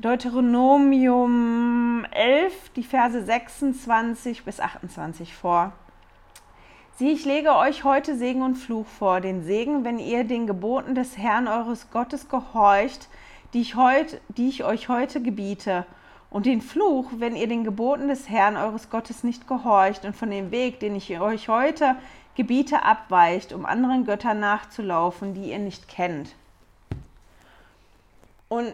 [0.00, 5.72] Deuteronomium 11, die Verse 26 bis 28 vor.
[6.96, 9.20] Sieh, ich lege euch heute Segen und Fluch vor.
[9.20, 13.08] Den Segen, wenn ihr den Geboten des Herrn eures Gottes gehorcht,
[13.52, 15.84] die ich, heut, die ich euch heute gebiete
[16.30, 20.30] und den Fluch, wenn ihr den Geboten des Herrn eures Gottes nicht gehorcht und von
[20.30, 21.96] dem Weg, den ich euch heute
[22.36, 26.34] gebiete, abweicht, um anderen Göttern nachzulaufen, die ihr nicht kennt.
[28.48, 28.72] Und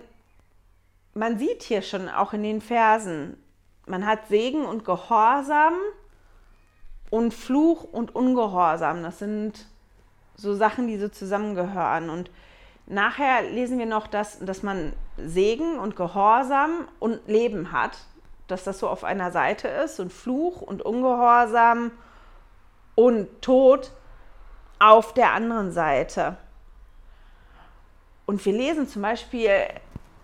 [1.16, 3.42] man sieht hier schon auch in den Versen,
[3.86, 5.74] man hat Segen und Gehorsam
[7.10, 9.02] und Fluch und Ungehorsam.
[9.02, 9.66] Das sind
[10.34, 12.10] so Sachen, die so zusammengehören.
[12.10, 12.30] Und
[12.86, 17.96] nachher lesen wir noch, dass, dass man Segen und Gehorsam und Leben hat,
[18.46, 21.92] dass das so auf einer Seite ist und Fluch und Ungehorsam
[22.94, 23.92] und Tod
[24.78, 26.36] auf der anderen Seite.
[28.26, 29.52] Und wir lesen zum Beispiel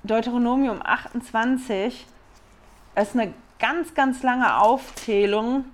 [0.05, 2.07] Deuteronomium 28,
[2.97, 5.65] das ist eine ganz, ganz lange Aufzählung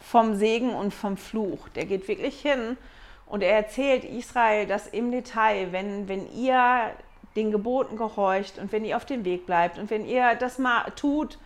[0.00, 1.70] vom Segen und vom Fluch.
[1.70, 2.76] Der geht wirklich hin
[3.24, 6.90] und er erzählt Israel das im Detail, wenn, wenn ihr
[7.36, 10.84] den Geboten gehorcht und wenn ihr auf dem Weg bleibt und wenn ihr das mal
[10.94, 11.38] tut,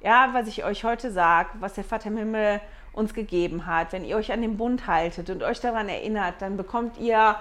[0.00, 2.60] ja, was ich euch heute sage, was der Vater im Himmel
[2.92, 6.56] uns gegeben hat, wenn ihr euch an den Bund haltet und euch daran erinnert, dann
[6.56, 7.34] bekommt ihr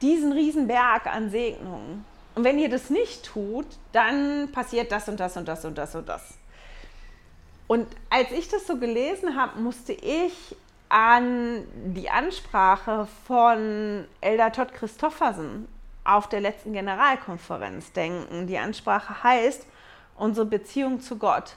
[0.00, 2.04] diesen riesen Berg an Segnungen.
[2.38, 5.96] Und wenn ihr das nicht tut, dann passiert das und das und das und das
[5.96, 6.38] und das.
[7.66, 10.54] Und als ich das so gelesen habe, musste ich
[10.88, 11.64] an
[11.96, 15.66] die Ansprache von Elder Todd Christoffersen
[16.04, 18.46] auf der letzten Generalkonferenz denken.
[18.46, 19.66] Die Ansprache heißt
[20.16, 21.56] unsere Beziehung zu Gott.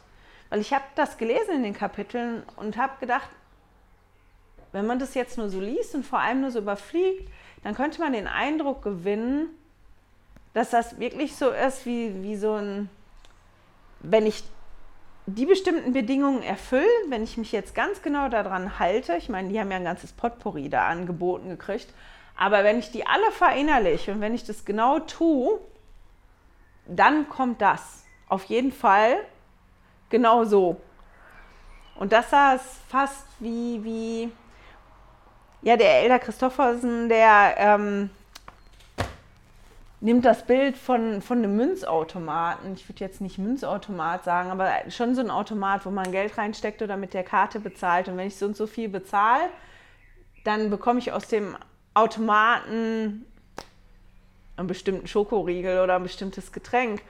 [0.50, 3.30] Weil ich habe das gelesen in den Kapiteln und habe gedacht,
[4.72, 7.30] wenn man das jetzt nur so liest und vor allem nur so überfliegt,
[7.62, 9.56] dann könnte man den Eindruck gewinnen,
[10.54, 12.90] dass das wirklich so ist wie, wie so ein,
[14.00, 14.44] wenn ich
[15.26, 19.60] die bestimmten Bedingungen erfülle, wenn ich mich jetzt ganz genau daran halte, ich meine, die
[19.60, 21.94] haben ja ein ganzes Potpourri da angeboten gekriegt,
[22.36, 25.60] aber wenn ich die alle verinnerliche und wenn ich das genau tue,
[26.88, 28.04] dann kommt das.
[28.28, 29.18] Auf jeden Fall
[30.10, 30.82] genau so.
[31.96, 34.32] Und das ist fast wie, wie
[35.62, 38.10] ja, der Elder Christoffersen, der ähm,
[40.02, 42.74] nimmt das Bild von, von einem Münzautomaten.
[42.74, 46.82] Ich würde jetzt nicht Münzautomat sagen, aber schon so ein Automat, wo man Geld reinsteckt
[46.82, 48.08] oder mit der Karte bezahlt.
[48.08, 49.44] Und wenn ich so und so viel bezahle,
[50.44, 51.56] dann bekomme ich aus dem
[51.94, 53.26] Automaten
[54.58, 57.04] einen bestimmten Schokoriegel oder ein bestimmtes Getränk.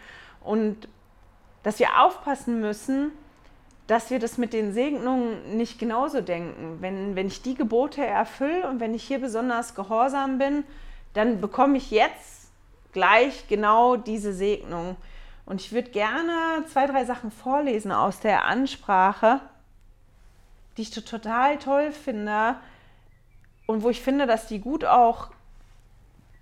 [0.43, 0.89] Und
[1.63, 3.11] dass wir aufpassen müssen,
[3.87, 6.77] dass wir das mit den Segnungen nicht genauso denken.
[6.81, 10.65] Wenn, wenn ich die Gebote erfülle und wenn ich hier besonders gehorsam bin,
[11.13, 12.40] dann bekomme ich jetzt
[12.91, 14.95] gleich genau diese Segnung.
[15.45, 19.41] Und ich würde gerne zwei, drei Sachen vorlesen aus der Ansprache,
[20.77, 22.55] die ich total toll finde
[23.67, 25.29] und wo ich finde, dass die gut auch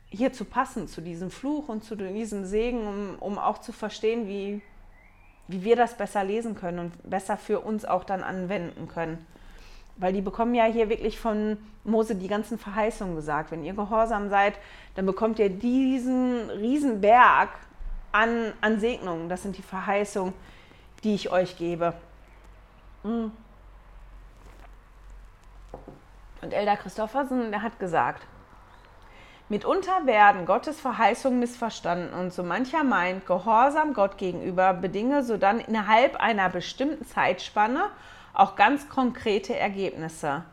[0.10, 4.62] hierzu passen, zu diesem Fluch und zu diesem Segen, um, um auch zu verstehen, wie,
[5.48, 9.26] wie wir das besser lesen können und besser für uns auch dann anwenden können.
[10.00, 13.52] Weil die bekommen ja hier wirklich von Mose die ganzen Verheißungen gesagt.
[13.52, 14.58] Wenn ihr gehorsam seid,
[14.96, 17.50] dann bekommt ihr diesen riesen Berg
[18.12, 19.30] an, an Segnungen.
[19.30, 20.34] Das sind die Verheißungen,
[21.04, 21.94] die ich euch gebe.
[23.04, 23.28] Mm.
[26.42, 28.26] Und Elder Christoffersen, der hat gesagt,
[29.50, 36.16] Mitunter werden Gottes Verheißungen missverstanden und so mancher meint, Gehorsam Gott gegenüber bedinge sodann innerhalb
[36.18, 37.90] einer bestimmten Zeitspanne
[38.34, 40.44] auch ganz konkrete Ergebnisse.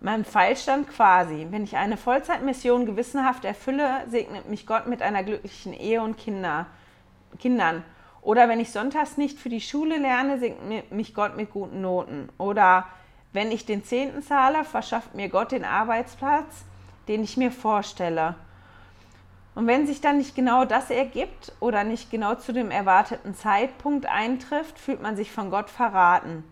[0.00, 5.22] Mein Fall stand quasi, wenn ich eine Vollzeitmission gewissenhaft erfülle, segnet mich Gott mit einer
[5.22, 6.66] glücklichen Ehe und Kinder,
[7.38, 7.84] Kindern.
[8.20, 12.28] Oder wenn ich sonntags nicht für die Schule lerne, segnet mich Gott mit guten Noten.
[12.38, 12.86] Oder
[13.32, 16.64] wenn ich den Zehnten zahle, verschafft mir Gott den Arbeitsplatz,
[17.08, 18.34] den ich mir vorstelle.
[19.54, 24.06] Und wenn sich dann nicht genau das ergibt oder nicht genau zu dem erwarteten Zeitpunkt
[24.06, 26.44] eintrifft, fühlt man sich von Gott verraten.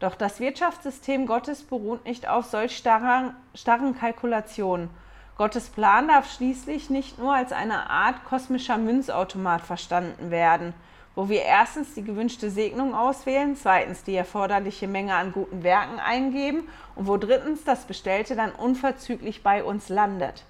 [0.00, 4.90] Doch das Wirtschaftssystem Gottes beruht nicht auf solch starren, starren Kalkulationen.
[5.36, 10.74] Gottes Plan darf schließlich nicht nur als eine Art kosmischer Münzautomat verstanden werden,
[11.14, 16.68] wo wir erstens die gewünschte Segnung auswählen, zweitens die erforderliche Menge an guten Werken eingeben
[16.94, 20.44] und wo drittens das Bestellte dann unverzüglich bei uns landet.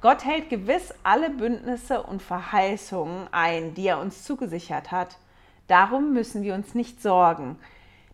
[0.00, 5.18] Gott hält gewiss alle Bündnisse und Verheißungen ein, die er uns zugesichert hat.
[5.66, 7.58] Darum müssen wir uns nicht sorgen.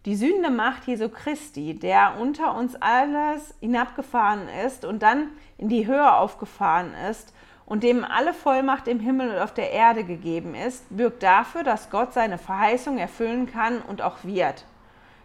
[0.04, 5.86] Die sühnende Macht Jesu Christi, der unter uns alles hinabgefahren ist und dann in die
[5.86, 7.32] Höhe aufgefahren ist
[7.64, 11.88] und dem alle Vollmacht im Himmel und auf der Erde gegeben ist, birgt dafür, dass
[11.88, 14.66] Gott seine Verheißung erfüllen kann und auch wird.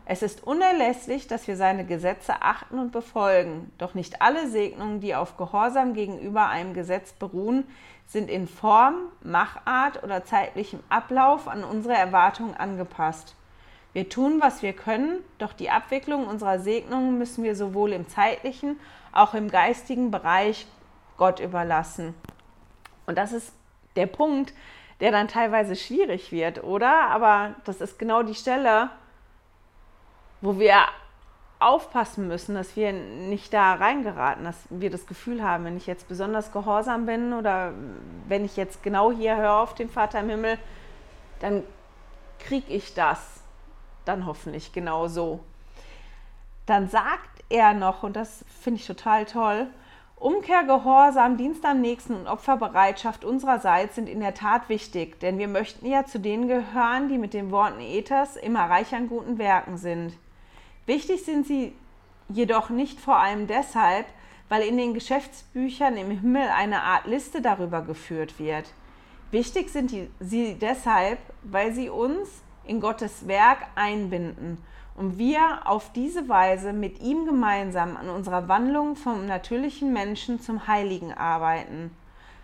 [0.06, 5.14] Es ist unerlässlich, dass wir seine Gesetze achten und befolgen, doch nicht alle Segnungen, die
[5.14, 7.68] auf Gehorsam gegenüber einem Gesetz beruhen,
[8.08, 13.36] sind in Form, Machart oder zeitlichem Ablauf an unsere Erwartungen angepasst.
[13.94, 18.80] Wir tun, was wir können, doch die Abwicklung unserer Segnungen müssen wir sowohl im zeitlichen,
[19.12, 20.68] auch im geistigen Bereich
[21.18, 22.14] Gott überlassen.
[23.08, 23.54] Und das ist
[23.96, 24.54] der Punkt,
[25.00, 27.10] der dann teilweise schwierig wird, oder?
[27.10, 28.90] Aber das ist genau die Stelle,
[30.42, 30.76] wo wir
[31.58, 36.08] aufpassen müssen, dass wir nicht da reingeraten, dass wir das Gefühl haben, wenn ich jetzt
[36.08, 37.74] besonders gehorsam bin oder
[38.28, 40.58] wenn ich jetzt genau hier höre auf den Vater im Himmel,
[41.40, 41.64] dann
[42.40, 43.39] kriege ich das
[44.06, 45.40] dann hoffentlich genau so.
[46.66, 49.68] Dann sagt er noch, und das finde ich total toll,
[50.20, 55.48] Umkehr, Gehorsam, Dienst am Nächsten und Opferbereitschaft unsererseits sind in der Tat wichtig, denn wir
[55.48, 59.78] möchten ja zu denen gehören, die mit den Worten Ethers immer reich an guten Werken
[59.78, 60.18] sind.
[60.86, 61.74] Wichtig sind sie
[62.28, 64.08] jedoch nicht vor allem deshalb,
[64.50, 68.74] weil in den Geschäftsbüchern im Himmel eine Art Liste darüber geführt wird.
[69.32, 74.64] Wichtig sind sie deshalb, weil sie uns in Gottes Werk einbinden
[74.96, 80.68] und wir auf diese Weise mit ihm gemeinsam an unserer Wandlung vom natürlichen Menschen zum
[80.68, 81.90] Heiligen arbeiten.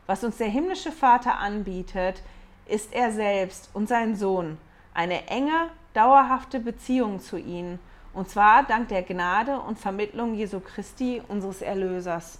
[0.07, 2.23] Was uns der himmlische Vater anbietet,
[2.65, 4.57] ist er selbst und sein Sohn,
[4.95, 7.79] eine enge, dauerhafte Beziehung zu ihnen
[8.15, 12.39] und zwar dank der Gnade und Vermittlung Jesu Christi, unseres Erlösers.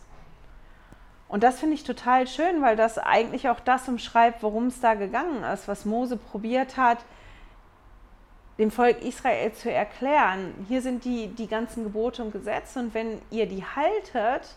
[1.28, 4.94] Und das finde ich total schön, weil das eigentlich auch das umschreibt, worum es da
[4.94, 7.00] gegangen ist, was Mose probiert hat,
[8.58, 10.66] dem Volk Israel zu erklären.
[10.68, 14.56] Hier sind die, die ganzen Gebote und Gesetze und wenn ihr die haltet,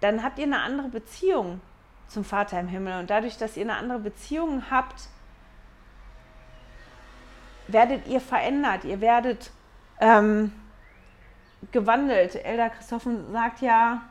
[0.00, 1.60] dann habt ihr eine andere Beziehung
[2.08, 3.00] zum Vater im Himmel.
[3.00, 5.08] Und dadurch, dass ihr eine andere Beziehung habt,
[7.66, 9.50] werdet ihr verändert, ihr werdet
[10.00, 10.52] ähm,
[11.72, 12.34] gewandelt.
[12.34, 14.02] Elder Christophen sagt ja,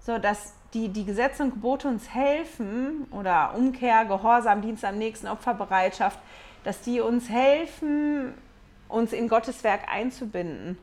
[0.00, 5.28] so dass die, die Gesetze und Gebote uns helfen, oder Umkehr, Gehorsam, Dienst am nächsten,
[5.28, 6.18] Opferbereitschaft,
[6.64, 8.34] dass die uns helfen,
[8.88, 10.78] uns in Gottes Werk einzubinden.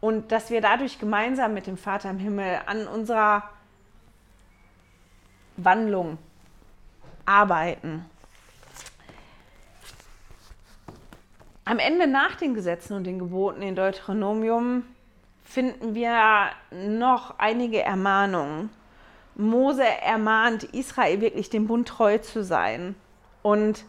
[0.00, 3.44] Und dass wir dadurch gemeinsam mit dem Vater im Himmel an unserer
[5.58, 6.18] Wandlung
[7.26, 8.06] arbeiten.
[11.66, 14.84] Am Ende nach den Gesetzen und den Geboten in Deuteronomium
[15.50, 18.70] finden wir noch einige Ermahnungen.
[19.34, 22.94] Mose ermahnt Israel wirklich dem Bund treu zu sein.
[23.42, 23.84] Und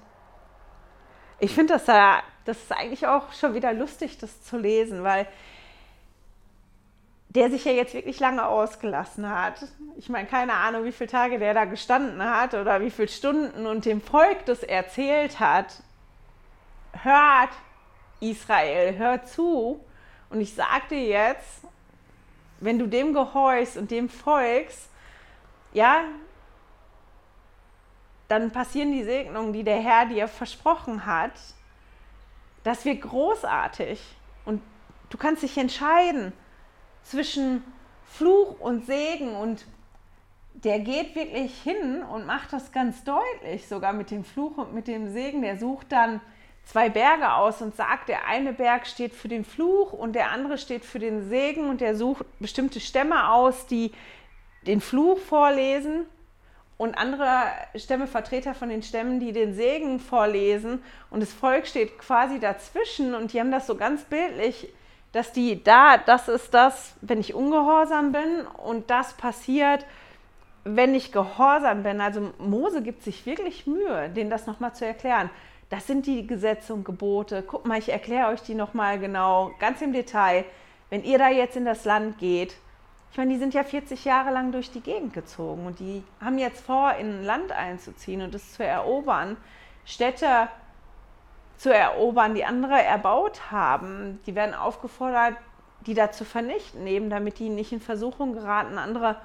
[1.40, 5.28] ich finde das, da, das ist eigentlich auch schon wieder lustig, das zu lesen, weil
[7.30, 9.66] der sich ja jetzt wirklich lange ausgelassen hat.
[9.98, 13.68] Ich meine, keine Ahnung, wie viele Tage der da gestanden hat oder wie viele Stunden
[13.68, 15.84] und dem Volk das erzählt hat.
[16.92, 17.52] Hört,
[18.20, 19.80] Israel, hör zu.
[20.32, 21.62] Und ich sage dir jetzt,
[22.62, 24.90] wenn du dem gehorchst und dem folgst,
[25.74, 26.06] ja,
[28.28, 31.34] dann passieren die Segnungen, die der Herr dir versprochen hat.
[32.64, 34.02] Das wird großartig.
[34.46, 34.62] Und
[35.10, 36.32] du kannst dich entscheiden
[37.04, 37.64] zwischen
[38.06, 39.36] Fluch und Segen.
[39.36, 39.66] Und
[40.54, 44.88] der geht wirklich hin und macht das ganz deutlich, sogar mit dem Fluch und mit
[44.88, 45.42] dem Segen.
[45.42, 46.22] Der sucht dann
[46.66, 50.58] zwei Berge aus und sagt, der eine Berg steht für den Fluch und der andere
[50.58, 53.92] steht für den Segen und der sucht bestimmte Stämme aus, die
[54.66, 56.06] den Fluch vorlesen
[56.78, 57.44] und andere
[57.76, 63.16] Stämme, Vertreter von den Stämmen, die den Segen vorlesen und das Volk steht quasi dazwischen
[63.16, 64.70] und die haben das so ganz bildlich,
[65.12, 69.86] dass die da, das ist das, wenn ich ungehorsam bin und das passiert,
[70.64, 72.02] wenn ich gehorsam bin.
[72.02, 75.30] Also Mose gibt sich wirklich Mühe, denen das nochmal zu erklären.
[75.72, 77.44] Das sind die Gesetze und Gebote.
[77.48, 80.44] Guck mal, ich erkläre euch die nochmal genau, ganz im Detail.
[80.90, 82.58] Wenn ihr da jetzt in das Land geht,
[83.10, 86.38] ich meine, die sind ja 40 Jahre lang durch die Gegend gezogen und die haben
[86.38, 89.38] jetzt vor, in ein Land einzuziehen und es zu erobern,
[89.86, 90.50] Städte
[91.56, 94.20] zu erobern, die andere erbaut haben.
[94.26, 95.36] Die werden aufgefordert,
[95.86, 99.16] die da zu vernichten, eben damit die nicht in Versuchung geraten, andere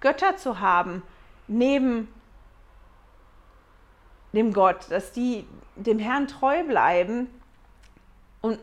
[0.00, 1.02] Götter zu haben,
[1.48, 2.08] neben
[4.34, 7.28] dem Gott, dass die dem Herrn treu bleiben.
[8.40, 8.58] Und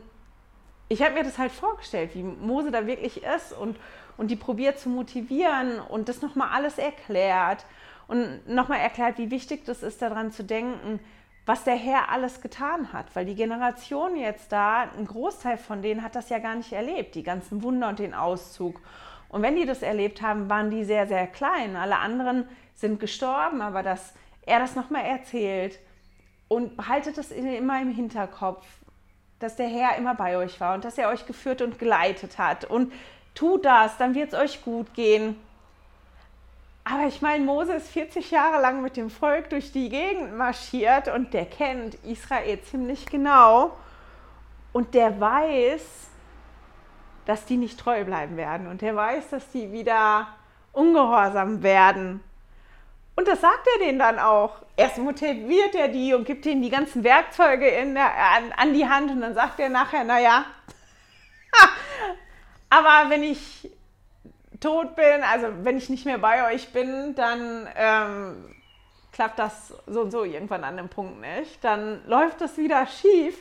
[0.88, 3.76] ich habe mir das halt vorgestellt, wie Mose da wirklich ist und,
[4.16, 7.64] und die probiert zu motivieren und das nochmal alles erklärt
[8.08, 11.00] und nochmal erklärt, wie wichtig das ist, daran zu denken,
[11.46, 13.06] was der Herr alles getan hat.
[13.14, 17.14] Weil die Generation jetzt da, ein Großteil von denen hat das ja gar nicht erlebt,
[17.14, 18.80] die ganzen Wunder und den Auszug.
[19.28, 21.74] Und wenn die das erlebt haben, waren die sehr, sehr klein.
[21.74, 24.12] Alle anderen sind gestorben, aber dass
[24.44, 25.78] er das nochmal erzählt
[26.48, 28.66] und behaltet das immer im Hinterkopf,
[29.38, 32.64] dass der Herr immer bei euch war und dass er euch geführt und geleitet hat.
[32.64, 32.92] Und
[33.34, 35.36] tut das, dann wird es euch gut gehen.
[36.84, 41.08] Aber ich meine, Mose ist 40 Jahre lang mit dem Volk durch die Gegend marschiert
[41.08, 43.76] und der kennt Israel ziemlich genau.
[44.72, 46.08] Und der weiß,
[47.24, 48.66] dass die nicht treu bleiben werden.
[48.66, 50.26] Und der weiß, dass die wieder
[50.72, 52.20] ungehorsam werden.
[53.14, 54.62] Und das sagt er denen dann auch.
[54.76, 59.10] Erst motiviert er die und gibt ihnen die ganzen Werkzeuge der, an, an, die Hand
[59.10, 60.46] und dann sagt er nachher, naja,
[62.70, 63.70] aber wenn ich
[64.60, 68.54] tot bin, also wenn ich nicht mehr bei euch bin, dann ähm,
[69.12, 71.62] klappt das so und so irgendwann an dem Punkt nicht.
[71.62, 73.38] Dann läuft das wieder schief.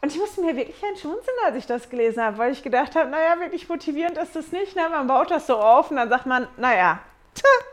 [0.00, 2.94] Und ich musste mir wirklich ein Schmunzeln, als ich das gelesen habe, weil ich gedacht
[2.94, 4.76] habe, naja, wirklich motivierend ist das nicht.
[4.76, 4.88] Ne?
[4.88, 7.00] Man baut das so auf und dann sagt man, naja,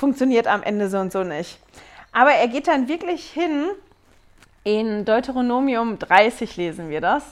[0.00, 1.58] funktioniert am Ende so und so nicht.
[2.10, 3.68] Aber er geht dann wirklich hin,
[4.64, 7.22] in Deuteronomium 30 lesen wir das.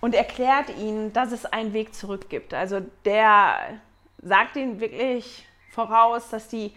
[0.00, 2.54] Und erklärt ihnen, dass es einen Weg zurück gibt.
[2.54, 3.80] Also der
[4.20, 6.72] sagt ihnen wirklich voraus, dass die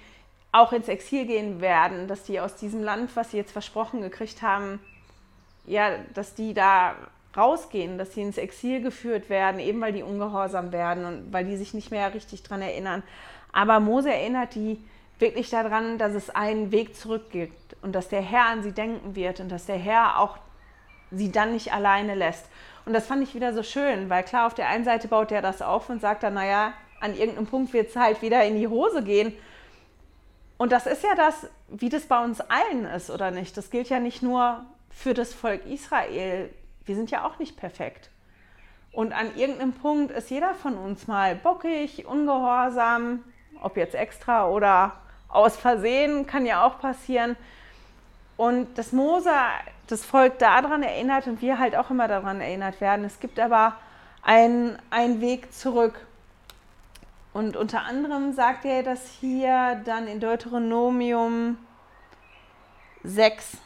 [0.51, 4.41] auch ins Exil gehen werden, dass die aus diesem Land, was sie jetzt versprochen gekriegt
[4.41, 4.79] haben,
[5.65, 6.95] ja, dass die da
[7.38, 11.57] rausgehen, dass sie ins Exil geführt werden, eben weil die ungehorsam werden und weil die
[11.57, 13.03] sich nicht mehr richtig daran erinnern.
[13.51, 14.83] Aber Mose erinnert die
[15.19, 19.15] wirklich daran, dass es einen Weg zurück gibt und dass der Herr an sie denken
[19.15, 20.38] wird und dass der Herr auch
[21.11, 22.45] sie dann nicht alleine lässt.
[22.86, 25.41] Und das fand ich wieder so schön, weil klar, auf der einen Seite baut er
[25.41, 28.67] das auf und sagt dann, naja, an irgendeinem Punkt wird es halt wieder in die
[28.67, 29.33] Hose gehen.
[30.57, 33.57] Und das ist ja das, wie das bei uns allen ist, oder nicht?
[33.57, 36.49] Das gilt ja nicht nur für das Volk Israel.
[36.86, 38.09] Wir sind ja auch nicht perfekt.
[38.91, 43.23] Und an irgendeinem Punkt ist jeder von uns mal bockig, ungehorsam,
[43.61, 44.93] ob jetzt extra oder
[45.27, 47.36] aus Versehen, kann ja auch passieren.
[48.38, 49.31] Und das Mose,
[49.88, 53.05] das Volk daran erinnert und wir halt auch immer daran erinnert werden.
[53.05, 53.75] Es gibt aber
[54.21, 56.05] einen, einen Weg zurück.
[57.33, 61.57] Und unter anderem sagt er das hier dann in Deuteronomium
[63.03, 63.57] 6,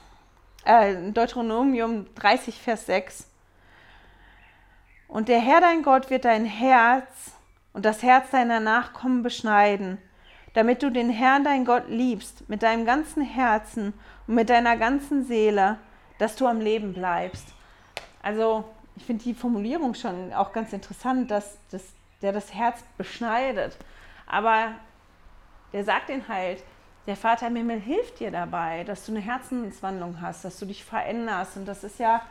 [0.66, 3.28] äh, Deuteronomium 30, Vers 6.
[5.07, 7.34] Und der Herr dein Gott wird dein Herz
[7.74, 9.97] und das Herz deiner Nachkommen beschneiden,
[10.53, 13.93] damit du den Herrn dein Gott liebst mit deinem ganzen Herzen
[14.28, 15.78] und mit deiner ganzen Seele,
[16.20, 17.47] dass du am Leben bleibst.
[18.22, 21.84] Also ich finde die Formulierung schon auch ganz interessant, dass, dass
[22.22, 23.78] der das Herz beschneidet.
[24.28, 24.74] Aber
[25.74, 26.64] der sagt ihnen halt,
[27.08, 30.84] der Vater im Himmel hilft dir dabei, dass du eine Herzenswandlung hast, dass du dich
[30.84, 31.58] veränderst.
[31.58, 32.22] Und das ist ja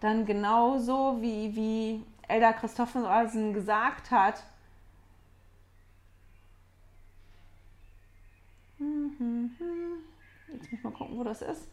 [0.00, 4.42] dann genauso, wie, wie Elda Christophersen gesagt hat.
[8.78, 9.18] Jetzt
[10.48, 11.68] muss ich mal gucken, wo das ist.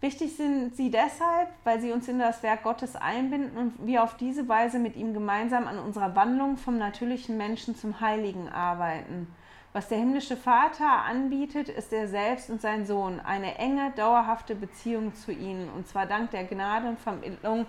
[0.00, 4.16] Wichtig sind sie deshalb, weil sie uns in das Werk Gottes einbinden und wir auf
[4.16, 9.26] diese Weise mit ihm gemeinsam an unserer Wandlung vom natürlichen Menschen zum Heiligen arbeiten.
[9.72, 15.14] Was der himmlische Vater anbietet, ist er selbst und sein Sohn, eine enge, dauerhafte Beziehung
[15.14, 17.66] zu ihnen, und zwar dank der Gnade und Vermittlung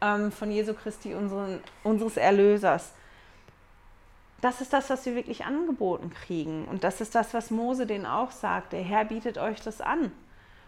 [0.00, 2.92] ähm, von Jesu Christi, unseren, unseres Erlösers.
[4.40, 6.66] Das ist das, was wir wirklich angeboten kriegen.
[6.66, 8.74] Und das ist das, was Mose denen auch sagt.
[8.74, 10.12] Der Herr bietet euch das an.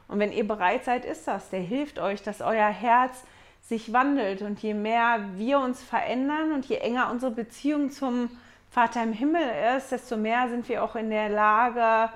[0.09, 1.51] Und wenn ihr bereit seid, ist das.
[1.51, 3.25] Der hilft euch, dass euer Herz
[3.61, 4.41] sich wandelt.
[4.41, 8.31] Und je mehr wir uns verändern und je enger unsere Beziehung zum
[8.71, 9.43] Vater im Himmel
[9.77, 12.13] ist, desto mehr sind wir auch in der Lage,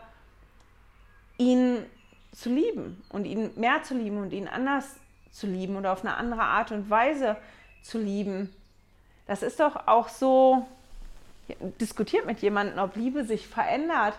[1.38, 1.84] ihn
[2.32, 4.96] zu lieben und ihn mehr zu lieben und ihn anders
[5.30, 7.36] zu lieben oder auf eine andere Art und Weise
[7.82, 8.55] zu lieben.
[9.26, 10.66] Das ist doch auch so,
[11.80, 14.14] diskutiert mit jemandem, ob Liebe sich verändert.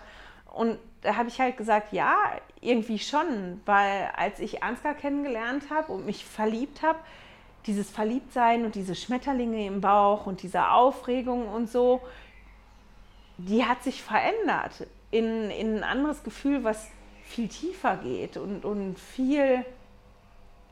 [0.52, 2.16] Und da habe ich halt gesagt, ja,
[2.60, 6.98] irgendwie schon, weil als ich Ansgar kennengelernt habe und mich verliebt habe,
[7.66, 12.00] dieses Verliebtsein und diese Schmetterlinge im Bauch und diese Aufregung und so,
[13.48, 16.88] die hat sich verändert in, in ein anderes Gefühl, was
[17.24, 19.64] viel tiefer geht und, und viel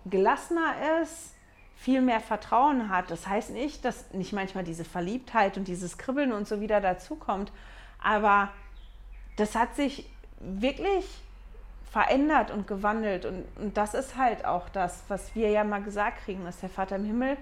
[0.06, 1.34] gelassener ist,
[1.76, 3.10] viel mehr Vertrauen hat.
[3.10, 7.52] Das heißt nicht, dass nicht manchmal diese Verliebtheit und dieses Kribbeln und so wieder dazukommt,
[8.02, 8.50] aber
[9.36, 11.06] das hat sich wirklich
[11.90, 13.24] verändert und gewandelt.
[13.24, 16.70] Und, und das ist halt auch das, was wir ja mal gesagt kriegen, dass der
[16.70, 17.36] Vater im Himmel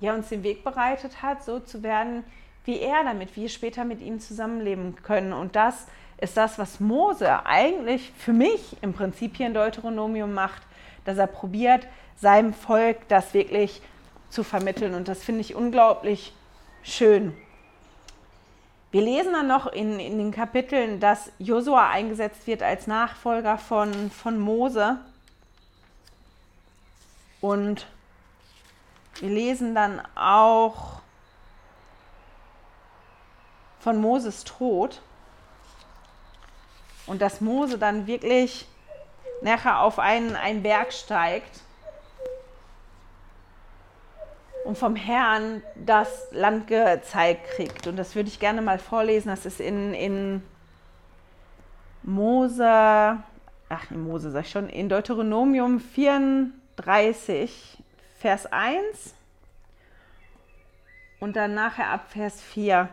[0.00, 2.24] ja uns den Weg bereitet hat, so zu werden,
[2.66, 5.32] wie er, damit wir später mit ihm zusammenleben können.
[5.32, 5.86] Und das
[6.18, 10.62] ist das, was Mose eigentlich für mich im Prinzip hier in Deuteronomium macht,
[11.04, 11.86] dass er probiert,
[12.16, 13.80] seinem Volk das wirklich
[14.30, 14.94] zu vermitteln.
[14.94, 16.32] Und das finde ich unglaublich
[16.82, 17.36] schön.
[18.90, 24.10] Wir lesen dann noch in, in den Kapiteln, dass Josua eingesetzt wird als Nachfolger von,
[24.10, 24.98] von Mose.
[27.40, 27.86] Und
[29.20, 31.02] wir lesen dann auch
[33.86, 35.00] von Moses Tod.
[37.06, 38.66] Und dass Mose dann wirklich
[39.42, 41.60] nachher auf einen, einen Berg steigt
[44.64, 47.86] und vom Herrn das Land gezeigt kriegt.
[47.86, 49.28] Und das würde ich gerne mal vorlesen.
[49.28, 50.42] Das ist in, in
[52.02, 53.22] Mose,
[53.68, 57.78] ach, in Mose sag ich schon, in Deuteronomium 34,
[58.18, 59.14] Vers 1
[61.20, 62.88] und dann nachher ab Vers 4.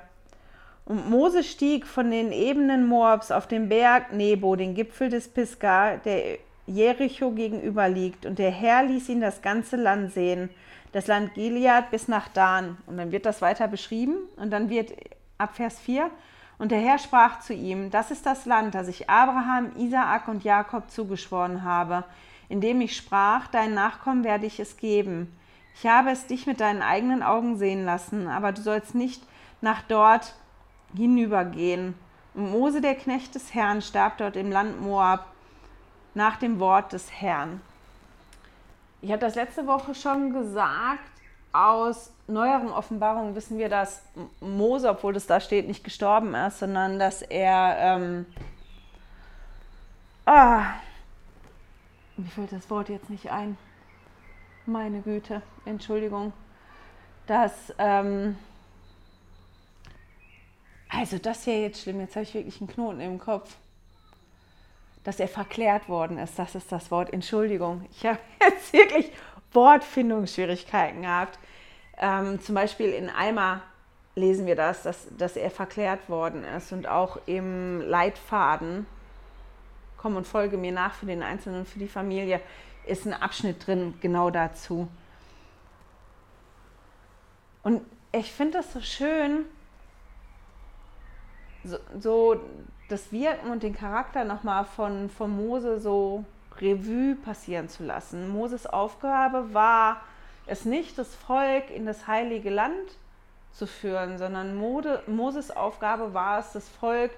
[0.85, 5.97] Und Mose stieg von den Ebenen Moabs auf den Berg Nebo, den Gipfel des Pisgah,
[5.97, 8.25] der Jericho gegenüber liegt.
[8.25, 10.49] Und der Herr ließ ihn das ganze Land sehen
[10.93, 12.77] das Land Gilead bis nach Dan.
[12.85, 14.93] Und dann wird das weiter beschrieben und dann wird
[15.37, 16.09] ab Vers 4,
[16.59, 20.43] und der Herr sprach zu ihm, das ist das Land, das ich Abraham, Isaak und
[20.43, 22.05] Jakob zugeschworen habe,
[22.47, 25.35] indem ich sprach, deinen Nachkommen werde ich es geben.
[25.75, 29.23] Ich habe es dich mit deinen eigenen Augen sehen lassen, aber du sollst nicht
[29.61, 30.35] nach dort
[30.95, 31.95] hinübergehen.
[32.33, 35.27] Und Mose, der Knecht des Herrn, starb dort im Land Moab
[36.13, 37.61] nach dem Wort des Herrn.
[39.01, 41.11] Ich habe das letzte Woche schon gesagt.
[41.51, 44.01] Aus neueren Offenbarungen wissen wir, dass
[44.39, 47.77] Mose, obwohl das da steht, nicht gestorben ist, sondern dass er.
[47.79, 48.25] Ähm,
[50.25, 50.63] ah,
[52.17, 53.57] mir fällt das Wort jetzt nicht ein.
[54.65, 56.33] Meine Güte, Entschuldigung.
[57.27, 57.73] Dass.
[57.77, 58.35] Ähm,
[60.97, 61.99] also, das ja jetzt schlimm.
[61.99, 63.55] Jetzt habe ich wirklich einen Knoten im Kopf
[65.03, 66.39] dass er verklärt worden ist.
[66.39, 67.11] Das ist das Wort.
[67.11, 67.85] Entschuldigung.
[67.91, 69.11] Ich habe jetzt wirklich
[69.51, 71.37] Wortfindungsschwierigkeiten gehabt.
[71.97, 73.61] Ähm, zum Beispiel in Alma
[74.15, 78.85] lesen wir das, dass, dass er verklärt worden ist und auch im Leitfaden,
[79.97, 82.39] komm und folge mir nach für den Einzelnen und für die Familie,
[82.85, 84.87] ist ein Abschnitt drin genau dazu.
[87.63, 87.81] Und
[88.11, 89.45] ich finde das so schön,
[91.63, 92.39] so, so
[92.89, 96.25] das Wirken und den Charakter nochmal von, von Mose so
[96.59, 98.29] Revue passieren zu lassen.
[98.29, 100.01] Moses Aufgabe war
[100.45, 102.97] es nicht, das Volk in das heilige Land
[103.53, 107.11] zu führen, sondern Mode, Moses Aufgabe war es, das Volk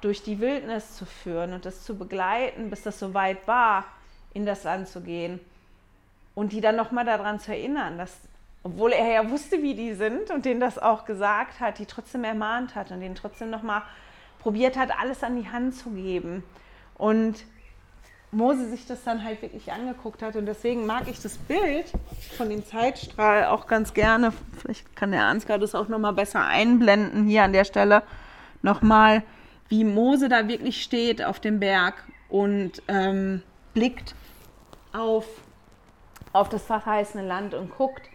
[0.00, 3.84] durch die Wildnis zu führen und das zu begleiten, bis das soweit war,
[4.32, 5.40] in das Land zu gehen.
[6.34, 8.16] und die dann nochmal daran zu erinnern, dass,
[8.62, 12.24] obwohl er ja wusste, wie die sind und denen das auch gesagt hat, die trotzdem
[12.24, 13.82] ermahnt hat und denen trotzdem nochmal
[14.40, 16.42] probiert hat, alles an die Hand zu geben.
[16.96, 17.44] Und
[18.32, 20.36] Mose sich das dann halt wirklich angeguckt hat.
[20.36, 21.86] Und deswegen mag ich das Bild
[22.36, 24.32] von dem Zeitstrahl auch ganz gerne.
[24.58, 28.02] Vielleicht kann der Ansgar das auch nochmal besser einblenden hier an der Stelle.
[28.62, 29.22] Nochmal,
[29.68, 31.94] wie Mose da wirklich steht auf dem Berg
[32.28, 33.42] und ähm,
[33.74, 34.14] blickt
[34.92, 35.26] auf,
[36.32, 38.09] auf das verheißene Land und guckt,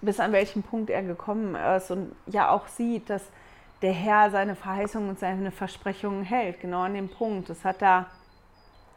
[0.00, 3.22] bis an welchem Punkt er gekommen ist und ja auch sieht, dass
[3.82, 7.48] der Herr seine Verheißungen und seine Versprechungen hält, genau an dem Punkt.
[7.48, 8.06] Das hat da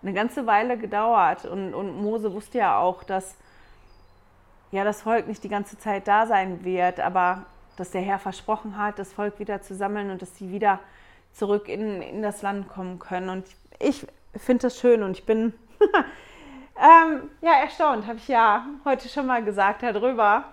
[0.01, 3.35] eine ganze Weile gedauert und, und Mose wusste ja auch, dass
[4.71, 7.45] ja das Volk nicht die ganze Zeit da sein wird, aber
[7.77, 10.79] dass der Herr versprochen hat, das Volk wieder zu sammeln und dass sie wieder
[11.33, 13.29] zurück in, in das Land kommen können.
[13.29, 13.45] Und
[13.79, 15.53] ich finde das schön und ich bin
[16.77, 20.45] ähm, ja erstaunt, habe ich ja heute schon mal gesagt darüber,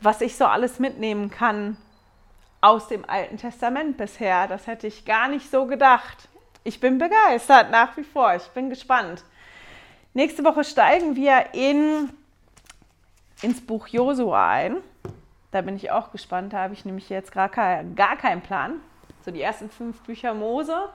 [0.00, 1.76] was ich so alles mitnehmen kann
[2.60, 4.46] aus dem Alten Testament bisher.
[4.48, 6.28] Das hätte ich gar nicht so gedacht.
[6.64, 8.34] Ich bin begeistert nach wie vor.
[8.34, 9.24] Ich bin gespannt.
[10.14, 12.10] Nächste Woche steigen wir in,
[13.42, 14.78] ins Buch Josua ein.
[15.50, 16.52] Da bin ich auch gespannt.
[16.52, 18.80] Da habe ich nämlich jetzt gar, gar keinen Plan.
[19.24, 20.88] So die ersten fünf Bücher Mose.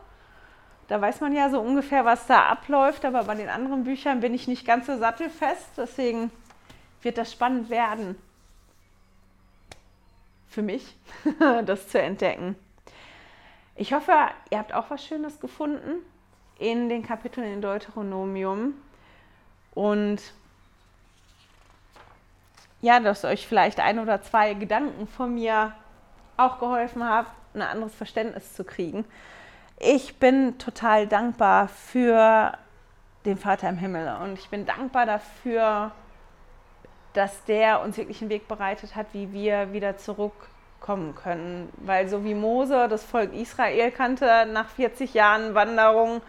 [0.89, 3.05] Da weiß man ja so ungefähr, was da abläuft.
[3.05, 5.69] Aber bei den anderen Büchern bin ich nicht ganz so sattelfest.
[5.77, 6.29] Deswegen
[7.01, 8.15] wird das spannend werden
[10.53, 10.95] für mich,
[11.65, 12.55] das zu entdecken.
[13.75, 14.11] Ich hoffe,
[14.51, 16.03] ihr habt auch was Schönes gefunden
[16.59, 18.75] in den Kapiteln in Deuteronomium
[19.73, 20.21] und
[22.81, 25.73] ja, dass euch vielleicht ein oder zwei Gedanken von mir
[26.37, 29.05] auch geholfen haben, ein anderes Verständnis zu kriegen.
[29.79, 32.57] Ich bin total dankbar für
[33.25, 35.91] den Vater im Himmel und ich bin dankbar dafür,
[37.13, 41.69] dass der uns wirklich einen Weg bereitet hat, wie wir wieder zurückkommen können.
[41.77, 46.21] Weil so wie Mose das Volk Israel kannte nach 40 Jahren Wanderung,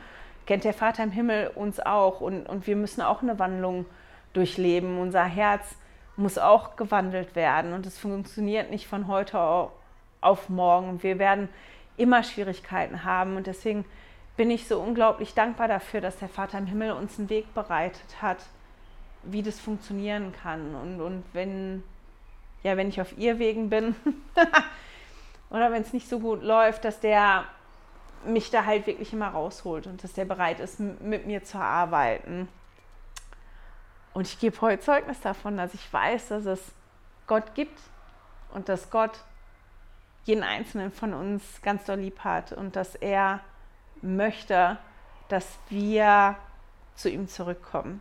[0.47, 2.21] kennt der Vater im Himmel uns auch.
[2.21, 3.87] Und, und wir müssen auch eine Wandlung
[4.35, 4.99] durchleben.
[4.99, 5.75] Unser Herz
[6.17, 7.73] muss auch gewandelt werden.
[7.73, 9.69] Und es funktioniert nicht von heute
[10.21, 11.03] auf morgen.
[11.03, 11.49] Wir werden
[11.97, 13.37] immer Schwierigkeiten haben.
[13.37, 13.87] Und deswegen
[14.37, 18.21] bin ich so unglaublich dankbar dafür, dass der Vater im Himmel uns einen Weg bereitet
[18.21, 18.39] hat
[19.27, 20.75] wie das funktionieren kann.
[20.75, 21.83] Und, und wenn,
[22.63, 23.95] ja, wenn ich auf ihr Wegen bin
[25.51, 27.45] oder wenn es nicht so gut läuft, dass der
[28.25, 32.49] mich da halt wirklich immer rausholt und dass der bereit ist, mit mir zu arbeiten.
[34.15, 36.61] Und ich gebe heute Zeugnis davon, dass ich weiß, dass es
[37.27, 37.79] Gott gibt
[38.53, 39.21] und dass Gott
[40.25, 43.41] jeden einzelnen von uns ganz doll lieb hat und dass er
[44.01, 44.79] möchte,
[45.29, 46.37] dass wir
[46.95, 48.01] zu ihm zurückkommen.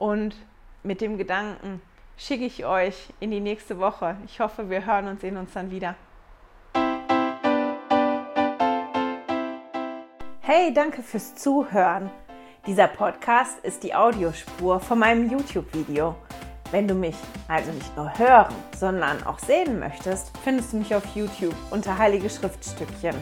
[0.00, 0.34] Und
[0.82, 1.82] mit dem Gedanken
[2.16, 4.16] schicke ich euch in die nächste Woche.
[4.24, 5.94] Ich hoffe, wir hören und sehen uns dann wieder.
[10.40, 12.08] Hey, danke fürs Zuhören.
[12.66, 16.14] Dieser Podcast ist die Audiospur von meinem YouTube-Video.
[16.70, 17.16] Wenn du mich
[17.48, 22.30] also nicht nur hören, sondern auch sehen möchtest, findest du mich auf YouTube unter Heilige
[22.30, 23.16] Schriftstückchen.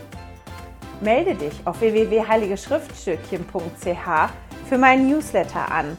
[1.00, 5.98] Melde dich auf www.heiligeschriftstückchen.ch für meinen Newsletter an